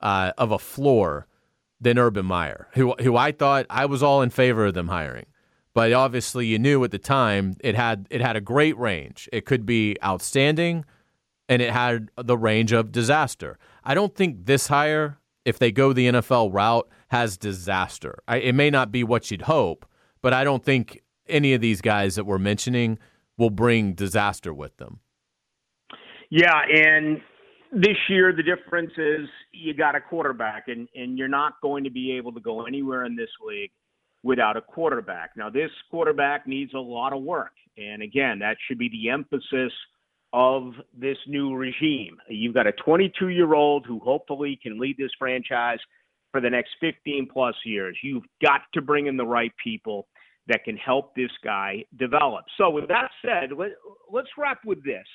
uh, 0.00 0.32
of 0.38 0.52
a 0.52 0.58
floor 0.58 1.26
than 1.80 1.98
Urban 1.98 2.24
Meyer, 2.24 2.68
who 2.72 2.94
who 3.00 3.16
I 3.16 3.32
thought 3.32 3.66
I 3.68 3.86
was 3.86 4.02
all 4.02 4.22
in 4.22 4.30
favor 4.30 4.66
of 4.66 4.74
them 4.74 4.88
hiring. 4.88 5.26
But 5.74 5.92
obviously, 5.92 6.46
you 6.46 6.58
knew 6.58 6.82
at 6.84 6.92
the 6.92 6.98
time 6.98 7.56
it 7.60 7.74
had 7.74 8.06
it 8.10 8.20
had 8.20 8.36
a 8.36 8.40
great 8.40 8.78
range. 8.78 9.28
It 9.32 9.44
could 9.44 9.66
be 9.66 9.96
outstanding, 10.02 10.84
and 11.48 11.60
it 11.60 11.70
had 11.70 12.10
the 12.16 12.38
range 12.38 12.72
of 12.72 12.92
disaster. 12.92 13.58
I 13.82 13.94
don't 13.94 14.14
think 14.14 14.46
this 14.46 14.68
hire, 14.68 15.18
if 15.44 15.58
they 15.58 15.72
go 15.72 15.92
the 15.92 16.06
NFL 16.06 16.54
route, 16.54 16.88
has 17.08 17.36
disaster. 17.36 18.22
I, 18.28 18.36
it 18.38 18.54
may 18.54 18.70
not 18.70 18.92
be 18.92 19.02
what 19.02 19.30
you'd 19.30 19.42
hope, 19.42 19.84
but 20.22 20.32
I 20.32 20.44
don't 20.44 20.64
think 20.64 21.02
any 21.28 21.54
of 21.54 21.60
these 21.60 21.80
guys 21.80 22.14
that 22.14 22.24
we're 22.24 22.38
mentioning 22.38 22.98
will 23.36 23.50
bring 23.50 23.94
disaster 23.94 24.54
with 24.54 24.76
them. 24.76 25.00
Yeah, 26.30 26.60
and 26.72 27.20
this 27.72 27.96
year 28.08 28.32
the 28.32 28.44
difference 28.44 28.92
is 28.96 29.28
you 29.52 29.74
got 29.74 29.96
a 29.96 30.00
quarterback 30.00 30.68
and 30.68 30.88
and 30.94 31.18
you're 31.18 31.26
not 31.26 31.54
going 31.60 31.82
to 31.82 31.90
be 31.90 32.12
able 32.12 32.32
to 32.32 32.40
go 32.40 32.64
anywhere 32.64 33.04
in 33.04 33.16
this 33.16 33.30
league 33.44 33.72
without 34.24 34.56
a 34.56 34.60
quarterback. 34.60 35.30
Now 35.36 35.50
this 35.50 35.70
quarterback 35.90 36.48
needs 36.48 36.72
a 36.74 36.78
lot 36.78 37.12
of 37.12 37.22
work. 37.22 37.52
And 37.76 38.02
again, 38.02 38.38
that 38.40 38.56
should 38.66 38.78
be 38.78 38.88
the 38.88 39.10
emphasis 39.10 39.72
of 40.32 40.72
this 40.98 41.18
new 41.28 41.54
regime. 41.54 42.16
You've 42.28 42.54
got 42.54 42.66
a 42.66 42.72
22-year-old 42.72 43.86
who 43.86 44.00
hopefully 44.00 44.58
can 44.60 44.80
lead 44.80 44.96
this 44.98 45.10
franchise 45.18 45.78
for 46.32 46.40
the 46.40 46.50
next 46.50 46.70
15 46.80 47.28
plus 47.32 47.54
years. 47.64 47.96
You've 48.02 48.24
got 48.42 48.62
to 48.72 48.82
bring 48.82 49.06
in 49.06 49.16
the 49.16 49.26
right 49.26 49.52
people 49.62 50.08
that 50.48 50.64
can 50.64 50.76
help 50.76 51.14
this 51.14 51.30
guy 51.44 51.84
develop. 51.98 52.46
So 52.58 52.70
with 52.70 52.88
that 52.88 53.10
said, 53.24 53.50
let, 53.56 53.72
us 54.18 54.26
wrap 54.36 54.58
with 54.64 54.84
this. 54.84 55.06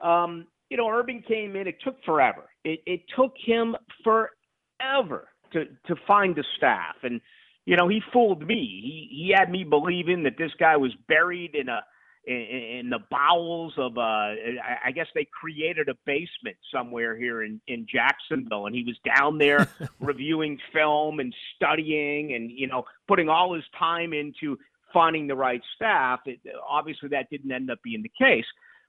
Um, 0.00 0.46
you 0.70 0.76
know, 0.76 0.88
Urban 0.88 1.22
came 1.26 1.56
in. 1.56 1.66
It 1.66 1.76
took 1.84 2.02
forever. 2.04 2.44
It, 2.64 2.80
it 2.86 3.02
took 3.14 3.34
him 3.44 3.76
forever 4.02 5.28
to 5.52 5.66
to 5.86 5.94
find 6.06 6.34
the 6.34 6.44
staff, 6.56 6.96
and 7.02 7.20
you 7.64 7.76
know, 7.76 7.88
he 7.88 8.00
fooled 8.12 8.46
me. 8.46 8.54
He 8.82 9.24
he 9.24 9.34
had 9.36 9.50
me 9.50 9.64
believing 9.64 10.24
that 10.24 10.36
this 10.38 10.52
guy 10.58 10.76
was 10.76 10.92
buried 11.08 11.54
in 11.54 11.68
a 11.68 11.82
in, 12.24 12.34
in 12.34 12.90
the 12.90 13.00
bowels 13.10 13.74
of 13.78 13.98
uh 13.98 14.00
I 14.00 14.92
guess 14.94 15.06
they 15.14 15.26
created 15.40 15.88
a 15.88 15.94
basement 16.06 16.56
somewhere 16.72 17.16
here 17.16 17.42
in 17.42 17.60
in 17.66 17.86
Jacksonville 17.92 18.66
and 18.66 18.74
he 18.74 18.84
was 18.84 18.96
down 19.16 19.38
there 19.38 19.68
reviewing 20.00 20.58
film 20.72 21.20
and 21.20 21.34
studying 21.56 22.34
and 22.34 22.50
you 22.50 22.66
know 22.66 22.84
putting 23.08 23.28
all 23.28 23.54
his 23.54 23.64
time 23.78 24.12
into 24.12 24.56
finding 24.92 25.26
the 25.26 25.34
right 25.34 25.62
staff 25.74 26.20
it, 26.26 26.38
obviously 26.68 27.08
that 27.08 27.28
didn't 27.30 27.50
end 27.50 27.70
up 27.70 27.78
being 27.82 28.02
the 28.02 28.24
case 28.24 28.44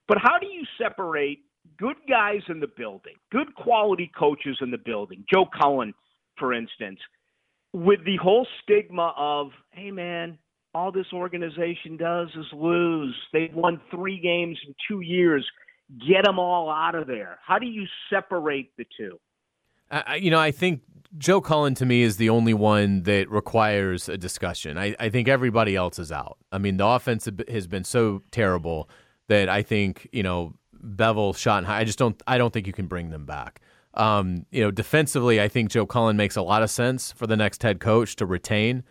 but 0.06 0.18
how 0.18 0.38
do 0.38 0.46
you 0.46 0.62
separate 0.78 1.40
good 1.78 1.96
guys 2.08 2.42
in 2.48 2.60
the 2.60 2.68
building, 2.76 3.14
good 3.32 3.54
quality 3.54 4.10
coaches 4.16 4.58
in 4.60 4.70
the 4.70 4.78
building. 4.78 5.24
Joe 5.32 5.46
Cullen, 5.46 5.94
for 6.38 6.52
instance, 6.52 6.98
with 7.74 8.04
the 8.06 8.16
whole 8.16 8.46
stigma 8.62 9.12
of, 9.16 9.48
hey 9.72 9.90
man, 9.90 10.38
all 10.74 10.92
this 10.92 11.06
organization 11.12 11.96
does 11.96 12.28
is 12.38 12.46
lose. 12.52 13.14
They've 13.32 13.52
won 13.52 13.80
three 13.90 14.20
games 14.20 14.56
in 14.66 14.74
two 14.88 15.00
years. 15.00 15.44
Get 16.08 16.24
them 16.24 16.38
all 16.38 16.70
out 16.70 16.94
of 16.94 17.06
there. 17.08 17.38
How 17.44 17.58
do 17.58 17.66
you 17.66 17.84
separate 18.08 18.70
the 18.78 18.86
two? 18.96 19.18
You 20.16 20.30
know, 20.30 20.40
I 20.40 20.50
think 20.50 20.80
Joe 21.18 21.40
Cullen 21.40 21.74
to 21.74 21.84
me 21.84 22.02
is 22.02 22.16
the 22.16 22.30
only 22.30 22.54
one 22.54 23.02
that 23.02 23.30
requires 23.30 24.08
a 24.08 24.16
discussion. 24.16 24.78
I, 24.78 24.96
I 24.98 25.08
think 25.10 25.28
everybody 25.28 25.76
else 25.76 25.98
is 25.98 26.10
out. 26.10 26.38
I 26.50 26.58
mean, 26.58 26.78
the 26.78 26.86
offense 26.86 27.28
has 27.48 27.66
been 27.66 27.84
so 27.84 28.22
terrible 28.30 28.88
that 29.28 29.48
I 29.48 29.62
think 29.62 30.08
you 30.12 30.22
know 30.22 30.54
Bevell, 30.82 31.34
Schottenheimer. 31.34 31.68
I 31.68 31.84
just 31.84 31.98
don't. 31.98 32.20
I 32.26 32.38
don't 32.38 32.52
think 32.52 32.66
you 32.66 32.72
can 32.72 32.86
bring 32.86 33.10
them 33.10 33.26
back. 33.26 33.60
Um, 33.96 34.46
you 34.50 34.60
know, 34.60 34.70
defensively, 34.70 35.40
I 35.40 35.48
think 35.48 35.70
Joe 35.70 35.86
Cullen 35.86 36.16
makes 36.16 36.36
a 36.36 36.42
lot 36.42 36.62
of 36.62 36.70
sense 36.70 37.12
for 37.12 37.26
the 37.26 37.36
next 37.36 37.62
head 37.62 37.80
coach 37.80 38.16
to 38.16 38.26
retain, 38.26 38.82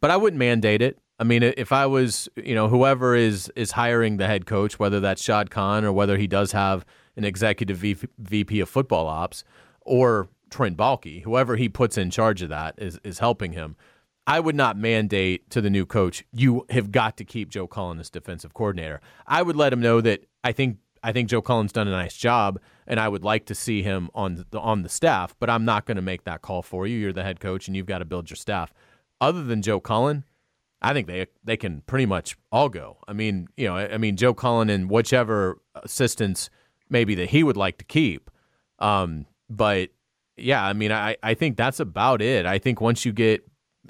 but 0.00 0.10
I 0.10 0.16
wouldn't 0.16 0.38
mandate 0.38 0.82
it. 0.82 0.98
I 1.20 1.24
mean, 1.24 1.42
if 1.42 1.72
I 1.72 1.86
was, 1.86 2.28
you 2.36 2.54
know, 2.54 2.68
whoever 2.68 3.14
is 3.16 3.50
is 3.56 3.72
hiring 3.72 4.18
the 4.18 4.26
head 4.26 4.46
coach, 4.46 4.78
whether 4.78 5.00
that's 5.00 5.22
Shad 5.22 5.50
Khan 5.50 5.84
or 5.84 5.92
whether 5.92 6.16
he 6.16 6.26
does 6.26 6.52
have 6.52 6.84
an 7.16 7.24
executive 7.24 8.06
VP 8.18 8.60
of 8.60 8.68
football 8.68 9.06
ops 9.08 9.42
or 9.80 10.28
Trent 10.50 10.76
Baalke, 10.76 11.22
whoever 11.22 11.56
he 11.56 11.68
puts 11.68 11.98
in 11.98 12.10
charge 12.10 12.42
of 12.42 12.48
that 12.50 12.74
is 12.78 13.00
is 13.02 13.18
helping 13.18 13.52
him. 13.52 13.76
I 14.28 14.40
would 14.40 14.54
not 14.54 14.76
mandate 14.76 15.48
to 15.50 15.62
the 15.62 15.70
new 15.70 15.86
coach, 15.86 16.22
you 16.32 16.66
have 16.68 16.92
got 16.92 17.16
to 17.16 17.24
keep 17.24 17.48
Joe 17.48 17.66
Cullen 17.66 17.98
as 17.98 18.10
defensive 18.10 18.52
coordinator. 18.52 19.00
I 19.26 19.40
would 19.40 19.56
let 19.56 19.72
him 19.72 19.80
know 19.80 20.02
that 20.02 20.26
I 20.44 20.52
think 20.52 20.76
I 21.02 21.12
think 21.12 21.28
Joe 21.28 21.42
Cullen's 21.42 21.72
done 21.72 21.88
a 21.88 21.92
nice 21.92 22.16
job, 22.16 22.60
and 22.86 22.98
I 22.98 23.08
would 23.08 23.24
like 23.24 23.46
to 23.46 23.54
see 23.54 23.82
him 23.82 24.10
on 24.14 24.44
the 24.50 24.58
on 24.58 24.82
the 24.82 24.88
staff. 24.88 25.34
But 25.38 25.50
I'm 25.50 25.64
not 25.64 25.86
going 25.86 25.96
to 25.96 26.02
make 26.02 26.24
that 26.24 26.42
call 26.42 26.62
for 26.62 26.86
you. 26.86 26.98
You're 26.98 27.12
the 27.12 27.24
head 27.24 27.40
coach, 27.40 27.66
and 27.66 27.76
you've 27.76 27.86
got 27.86 27.98
to 27.98 28.04
build 28.04 28.30
your 28.30 28.36
staff. 28.36 28.72
Other 29.20 29.42
than 29.42 29.62
Joe 29.62 29.80
Cullen, 29.80 30.24
I 30.80 30.92
think 30.92 31.06
they 31.06 31.26
they 31.44 31.56
can 31.56 31.82
pretty 31.82 32.06
much 32.06 32.36
all 32.52 32.68
go. 32.68 32.98
I 33.08 33.12
mean, 33.12 33.48
you 33.56 33.66
know, 33.66 33.76
I 33.76 33.98
mean 33.98 34.16
Joe 34.16 34.34
Cullen 34.34 34.70
and 34.70 34.88
whichever 34.90 35.60
assistants 35.74 36.50
maybe 36.88 37.14
that 37.16 37.30
he 37.30 37.42
would 37.42 37.56
like 37.56 37.78
to 37.78 37.84
keep. 37.84 38.30
Um, 38.78 39.26
but 39.50 39.90
yeah, 40.36 40.64
I 40.64 40.72
mean, 40.72 40.92
I 40.92 41.16
I 41.22 41.34
think 41.34 41.56
that's 41.56 41.80
about 41.80 42.22
it. 42.22 42.46
I 42.46 42.58
think 42.58 42.80
once 42.80 43.04
you 43.04 43.12
get 43.12 43.44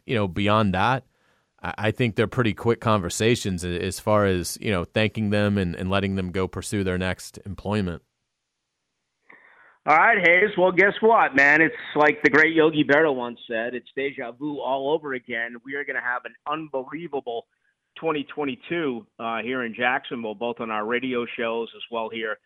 you 0.07 0.15
know 0.15 0.29
beyond 0.29 0.75
that, 0.75 1.05
I 1.61 1.91
think 1.91 2.15
they're 2.15 2.29
pretty 2.29 2.55
quick 2.55 2.81
conversations 2.81 3.65
as 3.65 3.99
far 3.99 4.27
as 4.27 4.57
you 4.61 4.71
know 4.71 4.85
thanking 4.85 5.31
them 5.31 5.59
and, 5.59 5.75
and 5.75 5.91
letting 5.91 6.15
them 6.15 6.31
go 6.31 6.47
pursue 6.47 6.85
their 6.85 6.99
next 6.99 7.39
employment. 7.45 8.03
All 9.87 9.97
right, 9.97 10.19
Hayes. 10.19 10.51
Well, 10.59 10.71
guess 10.71 10.93
what, 11.01 11.35
man? 11.35 11.63
It's 11.63 11.75
like 11.97 12.21
the 12.23 12.29
great 12.29 12.55
Yogi 12.55 12.85
Berra 12.85 13.15
once 13.15 13.39
said. 13.49 13.75
It's 13.75 13.89
deja 13.97 14.33
vu 14.33 14.61
all 14.61 14.91
over 14.91 15.15
again. 15.15 15.57
We 15.65 15.75
are 15.77 15.85
going 15.85 15.97
to 15.97 16.03
have 16.03 16.27
an 16.27 16.35
unbelievable 16.47 17.47
2022 17.97 19.07
uh, 19.19 19.39
here 19.39 19.65
in 19.65 19.75
Jacksonville, 19.75 20.35
both 20.35 20.61
on 20.61 20.71
our 20.71 20.85
radio 20.85 21.25
shows 21.39 21.69
as 21.75 21.83
well 21.91 22.11
here 22.13 22.37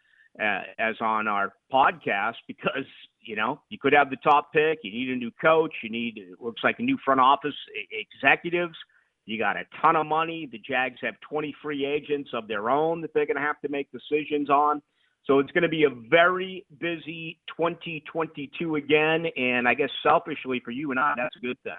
uh, 0.40 0.62
as 0.78 0.94
on 1.00 1.26
our 1.26 1.52
podcast, 1.72 2.34
because 2.46 2.86
you 3.20 3.36
know 3.36 3.60
you 3.68 3.78
could 3.78 3.92
have 3.92 4.08
the 4.08 4.16
top 4.16 4.52
pick. 4.52 4.78
You 4.82 4.92
need 4.92 5.10
a 5.10 5.16
new 5.16 5.32
coach. 5.40 5.72
You 5.82 5.90
need 5.90 6.18
it 6.18 6.40
looks 6.40 6.62
like 6.62 6.76
a 6.78 6.82
new 6.82 6.98
front 7.04 7.20
office 7.20 7.56
executives. 7.90 8.76
You 9.24 9.38
got 9.38 9.56
a 9.56 9.64
ton 9.80 9.96
of 9.96 10.06
money. 10.06 10.48
The 10.50 10.58
Jags 10.58 10.98
have 11.02 11.14
20 11.28 11.54
free 11.62 11.84
agents 11.84 12.30
of 12.34 12.48
their 12.48 12.70
own 12.70 13.00
that 13.02 13.14
they're 13.14 13.26
going 13.26 13.36
to 13.36 13.42
have 13.42 13.60
to 13.60 13.68
make 13.68 13.88
decisions 13.92 14.50
on. 14.50 14.82
So 15.24 15.38
it's 15.38 15.52
going 15.52 15.62
to 15.62 15.68
be 15.68 15.84
a 15.84 15.90
very 15.90 16.66
busy 16.80 17.38
2022 17.56 18.74
again. 18.76 19.26
And 19.36 19.68
I 19.68 19.74
guess 19.74 19.90
selfishly 20.02 20.60
for 20.64 20.72
you 20.72 20.90
and 20.90 20.98
I, 20.98 21.14
that's 21.16 21.36
a 21.36 21.40
good 21.40 21.58
thing. 21.62 21.74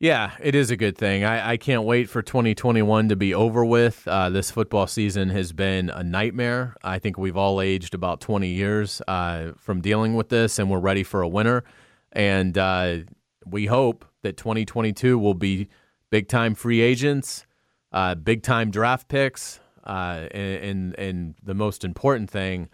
Yeah, 0.00 0.30
it 0.40 0.54
is 0.54 0.70
a 0.70 0.76
good 0.76 0.96
thing. 0.96 1.24
I, 1.24 1.50
I 1.52 1.56
can't 1.56 1.82
wait 1.82 2.08
for 2.08 2.22
2021 2.22 3.08
to 3.08 3.16
be 3.16 3.34
over 3.34 3.64
with. 3.64 4.06
Uh, 4.06 4.30
this 4.30 4.48
football 4.48 4.86
season 4.86 5.28
has 5.30 5.52
been 5.52 5.90
a 5.90 6.04
nightmare. 6.04 6.76
I 6.84 7.00
think 7.00 7.18
we've 7.18 7.36
all 7.36 7.60
aged 7.60 7.94
about 7.94 8.20
20 8.20 8.46
years 8.46 9.02
uh, 9.08 9.52
from 9.56 9.80
dealing 9.80 10.14
with 10.14 10.28
this, 10.28 10.60
and 10.60 10.70
we're 10.70 10.78
ready 10.78 11.02
for 11.02 11.22
a 11.22 11.28
winner. 11.28 11.64
And 12.12 12.56
uh, 12.56 12.98
we 13.44 13.66
hope 13.66 14.04
that 14.22 14.36
2022 14.36 15.18
will 15.18 15.34
be 15.34 15.68
big 16.10 16.28
time 16.28 16.54
free 16.54 16.80
agents, 16.80 17.46
uh, 17.92 18.14
big 18.14 18.42
time 18.42 18.70
draft 18.70 19.08
picks, 19.08 19.60
uh, 19.84 20.28
and, 20.30 20.64
and, 20.64 20.98
and 20.98 21.34
the 21.42 21.54
most 21.54 21.84
important 21.84 22.30
thing, 22.30 22.68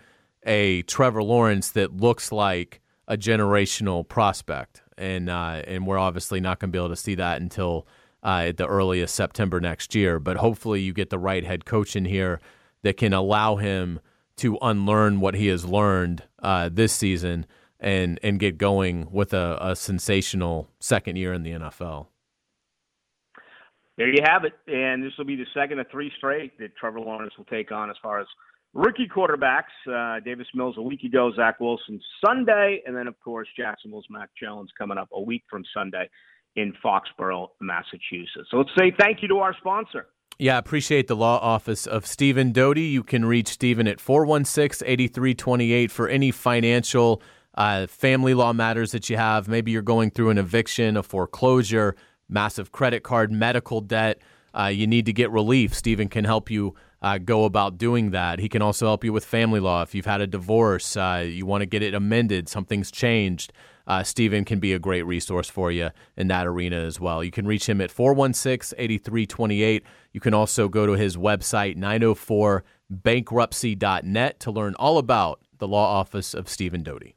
a 0.44 0.82
Trevor 0.82 1.22
Lawrence 1.22 1.70
that 1.70 1.96
looks 1.96 2.32
like 2.32 2.80
a 3.06 3.16
generational 3.16 4.06
prospect, 4.06 4.82
and 4.96 5.28
uh, 5.28 5.62
and 5.66 5.86
we're 5.86 5.98
obviously 5.98 6.40
not 6.40 6.58
going 6.58 6.70
to 6.70 6.72
be 6.72 6.78
able 6.78 6.88
to 6.88 6.96
see 6.96 7.14
that 7.14 7.40
until 7.40 7.86
uh, 8.22 8.44
at 8.48 8.56
the 8.56 8.66
earliest 8.66 9.14
September 9.14 9.60
next 9.60 9.94
year. 9.94 10.18
But 10.18 10.38
hopefully, 10.38 10.80
you 10.80 10.92
get 10.92 11.10
the 11.10 11.18
right 11.18 11.44
head 11.44 11.64
coach 11.64 11.96
in 11.96 12.04
here 12.04 12.40
that 12.82 12.96
can 12.96 13.12
allow 13.12 13.56
him 13.56 14.00
to 14.36 14.58
unlearn 14.62 15.20
what 15.20 15.34
he 15.34 15.46
has 15.48 15.64
learned 15.64 16.24
uh, 16.42 16.68
this 16.72 16.92
season 16.92 17.46
and 17.78 18.18
and 18.22 18.40
get 18.40 18.58
going 18.58 19.08
with 19.10 19.32
a, 19.32 19.58
a 19.60 19.76
sensational 19.76 20.68
second 20.80 21.16
year 21.16 21.32
in 21.32 21.42
the 21.42 21.52
NFL 21.52 22.06
there 23.96 24.08
you 24.08 24.22
have 24.24 24.44
it. 24.44 24.52
And 24.66 25.02
this 25.04 25.12
will 25.16 25.24
be 25.24 25.36
the 25.36 25.46
second 25.54 25.78
of 25.78 25.86
three 25.90 26.10
straight 26.16 26.58
that 26.58 26.76
Trevor 26.76 27.00
Lawrence 27.00 27.32
will 27.36 27.44
take 27.44 27.72
on 27.72 27.90
as 27.90 27.96
far 28.02 28.20
as 28.20 28.26
rookie 28.72 29.08
quarterbacks. 29.08 29.72
Uh, 29.88 30.20
Davis 30.20 30.46
Mills 30.54 30.76
a 30.78 30.82
week 30.82 31.02
ago, 31.04 31.32
Zach 31.34 31.60
Wilson 31.60 32.00
Sunday, 32.24 32.82
and 32.86 32.96
then, 32.96 33.06
of 33.06 33.18
course, 33.20 33.48
Jacksonville's 33.56 34.06
Mac 34.10 34.30
Jones 34.40 34.70
coming 34.76 34.98
up 34.98 35.08
a 35.12 35.20
week 35.20 35.44
from 35.48 35.64
Sunday 35.72 36.08
in 36.56 36.72
Foxborough, 36.84 37.48
Massachusetts. 37.60 38.48
So 38.50 38.58
let's 38.58 38.70
say 38.78 38.92
thank 38.98 39.22
you 39.22 39.28
to 39.28 39.38
our 39.38 39.54
sponsor. 39.58 40.06
Yeah, 40.38 40.56
I 40.56 40.58
appreciate 40.58 41.06
the 41.06 41.14
law 41.14 41.38
office 41.38 41.86
of 41.86 42.06
Stephen 42.06 42.50
Doty. 42.50 42.82
You 42.82 43.04
can 43.04 43.24
reach 43.24 43.48
Stephen 43.48 43.86
at 43.86 44.00
416 44.00 44.86
8328 44.86 45.90
for 45.92 46.08
any 46.08 46.32
financial, 46.32 47.22
uh, 47.54 47.86
family 47.86 48.34
law 48.34 48.52
matters 48.52 48.90
that 48.92 49.08
you 49.08 49.16
have. 49.16 49.46
Maybe 49.46 49.70
you're 49.70 49.82
going 49.82 50.10
through 50.10 50.30
an 50.30 50.38
eviction, 50.38 50.96
a 50.96 51.04
foreclosure 51.04 51.94
massive 52.28 52.72
credit 52.72 53.02
card, 53.02 53.32
medical 53.32 53.80
debt, 53.80 54.20
uh, 54.58 54.66
you 54.66 54.86
need 54.86 55.06
to 55.06 55.12
get 55.12 55.30
relief. 55.30 55.74
Stephen 55.74 56.08
can 56.08 56.24
help 56.24 56.50
you 56.50 56.74
uh, 57.02 57.18
go 57.18 57.44
about 57.44 57.76
doing 57.76 58.12
that. 58.12 58.38
He 58.38 58.48
can 58.48 58.62
also 58.62 58.86
help 58.86 59.04
you 59.04 59.12
with 59.12 59.24
family 59.24 59.60
law. 59.60 59.82
If 59.82 59.94
you've 59.94 60.06
had 60.06 60.22
a 60.22 60.26
divorce, 60.26 60.96
uh, 60.96 61.24
you 61.26 61.44
want 61.44 61.62
to 61.62 61.66
get 61.66 61.82
it 61.82 61.92
amended, 61.92 62.48
something's 62.48 62.90
changed. 62.90 63.52
Uh, 63.86 64.02
Stephen 64.02 64.46
can 64.46 64.60
be 64.60 64.72
a 64.72 64.78
great 64.78 65.02
resource 65.02 65.50
for 65.50 65.70
you 65.70 65.90
in 66.16 66.28
that 66.28 66.46
arena 66.46 66.76
as 66.76 66.98
well. 66.98 67.22
You 67.22 67.30
can 67.30 67.46
reach 67.46 67.68
him 67.68 67.82
at 67.82 67.90
416 67.90 68.78
8328. 68.78 69.84
You 70.12 70.20
can 70.20 70.32
also 70.32 70.68
go 70.68 70.86
to 70.86 70.92
his 70.92 71.18
website, 71.18 71.76
904bankruptcy.net, 71.76 74.40
to 74.40 74.50
learn 74.50 74.74
all 74.76 74.96
about 74.96 75.40
the 75.58 75.68
law 75.68 75.98
office 75.98 76.32
of 76.32 76.48
Stephen 76.48 76.82
Doty. 76.82 77.13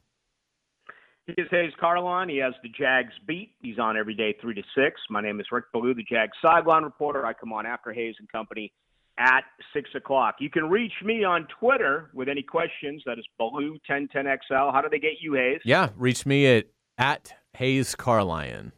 He 1.28 1.42
is 1.42 1.48
Hayes 1.50 1.72
Carlyon. 1.78 2.30
He 2.30 2.38
has 2.38 2.54
the 2.62 2.70
Jags 2.70 3.12
beat. 3.26 3.52
He's 3.60 3.78
on 3.78 3.98
every 3.98 4.14
day, 4.14 4.34
3 4.40 4.54
to 4.54 4.62
6. 4.74 5.00
My 5.10 5.20
name 5.20 5.40
is 5.40 5.46
Rick 5.52 5.66
Ballou, 5.74 5.92
the 5.92 6.02
Jags 6.02 6.32
sideline 6.40 6.84
reporter. 6.84 7.26
I 7.26 7.34
come 7.34 7.52
on 7.52 7.66
after 7.66 7.92
Hayes 7.92 8.14
and 8.18 8.32
Company 8.32 8.72
at 9.18 9.42
6 9.74 9.90
o'clock. 9.94 10.36
You 10.40 10.48
can 10.48 10.70
reach 10.70 10.92
me 11.04 11.24
on 11.24 11.46
Twitter 11.60 12.08
with 12.14 12.30
any 12.30 12.42
questions. 12.42 13.02
That 13.04 13.18
is 13.18 13.26
Ballou1010XL. 13.38 14.72
How 14.72 14.80
do 14.80 14.88
they 14.90 14.98
get 14.98 15.20
you, 15.20 15.34
Hayes? 15.34 15.60
Yeah, 15.66 15.90
reach 15.96 16.24
me 16.24 16.46
at, 16.46 16.68
at 16.96 17.34
Hayes 17.52 17.94
Carlyon. 17.94 18.72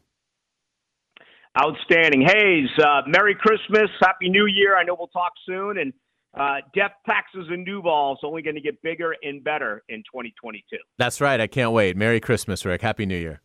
Outstanding. 1.57 2.27
Hayes, 2.27 2.69
uh, 2.83 3.03
Merry 3.07 3.35
Christmas. 3.35 3.89
Happy 4.01 4.27
New 4.27 4.47
Year. 4.47 4.77
I 4.77 4.83
know 4.83 4.97
we'll 4.99 5.07
talk 5.07 5.31
soon. 5.45 5.77
And 5.77 5.93
uh, 6.33 6.57
death 6.73 6.93
taxes 7.07 7.47
and 7.49 7.65
Duval 7.65 8.13
is 8.13 8.19
only 8.23 8.41
going 8.41 8.55
to 8.55 8.61
get 8.61 8.81
bigger 8.81 9.15
and 9.23 9.43
better 9.43 9.83
in 9.89 9.99
2022. 9.99 10.77
That's 10.97 11.19
right. 11.19 11.39
I 11.39 11.47
can't 11.47 11.71
wait. 11.71 11.97
Merry 11.97 12.19
Christmas, 12.19 12.65
Rick. 12.65 12.81
Happy 12.81 13.05
New 13.05 13.17
Year. 13.17 13.41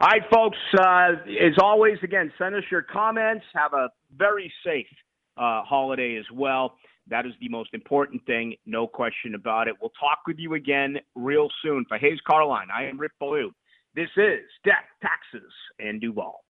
All 0.00 0.08
right, 0.08 0.22
folks. 0.32 0.58
Uh, 0.78 1.12
as 1.40 1.54
always, 1.60 1.98
again, 2.02 2.32
send 2.38 2.54
us 2.54 2.64
your 2.70 2.82
comments. 2.82 3.44
Have 3.54 3.72
a 3.72 3.88
very 4.16 4.52
safe 4.64 4.86
uh, 5.36 5.62
holiday 5.62 6.16
as 6.16 6.26
well. 6.32 6.74
That 7.08 7.26
is 7.26 7.32
the 7.40 7.48
most 7.48 7.70
important 7.72 8.24
thing, 8.26 8.54
no 8.64 8.86
question 8.86 9.34
about 9.34 9.66
it. 9.66 9.74
We'll 9.80 9.92
talk 9.98 10.20
with 10.26 10.38
you 10.38 10.54
again 10.54 10.98
real 11.16 11.48
soon. 11.62 11.84
For 11.88 11.98
Hayes 11.98 12.20
Carlyon, 12.26 12.68
I 12.74 12.84
am 12.84 12.98
Rick 12.98 13.12
Ballou. 13.18 13.50
This 13.94 14.08
is 14.16 14.40
Death, 14.64 14.86
Taxes, 15.02 15.52
and 15.80 16.00
Duval. 16.00 16.40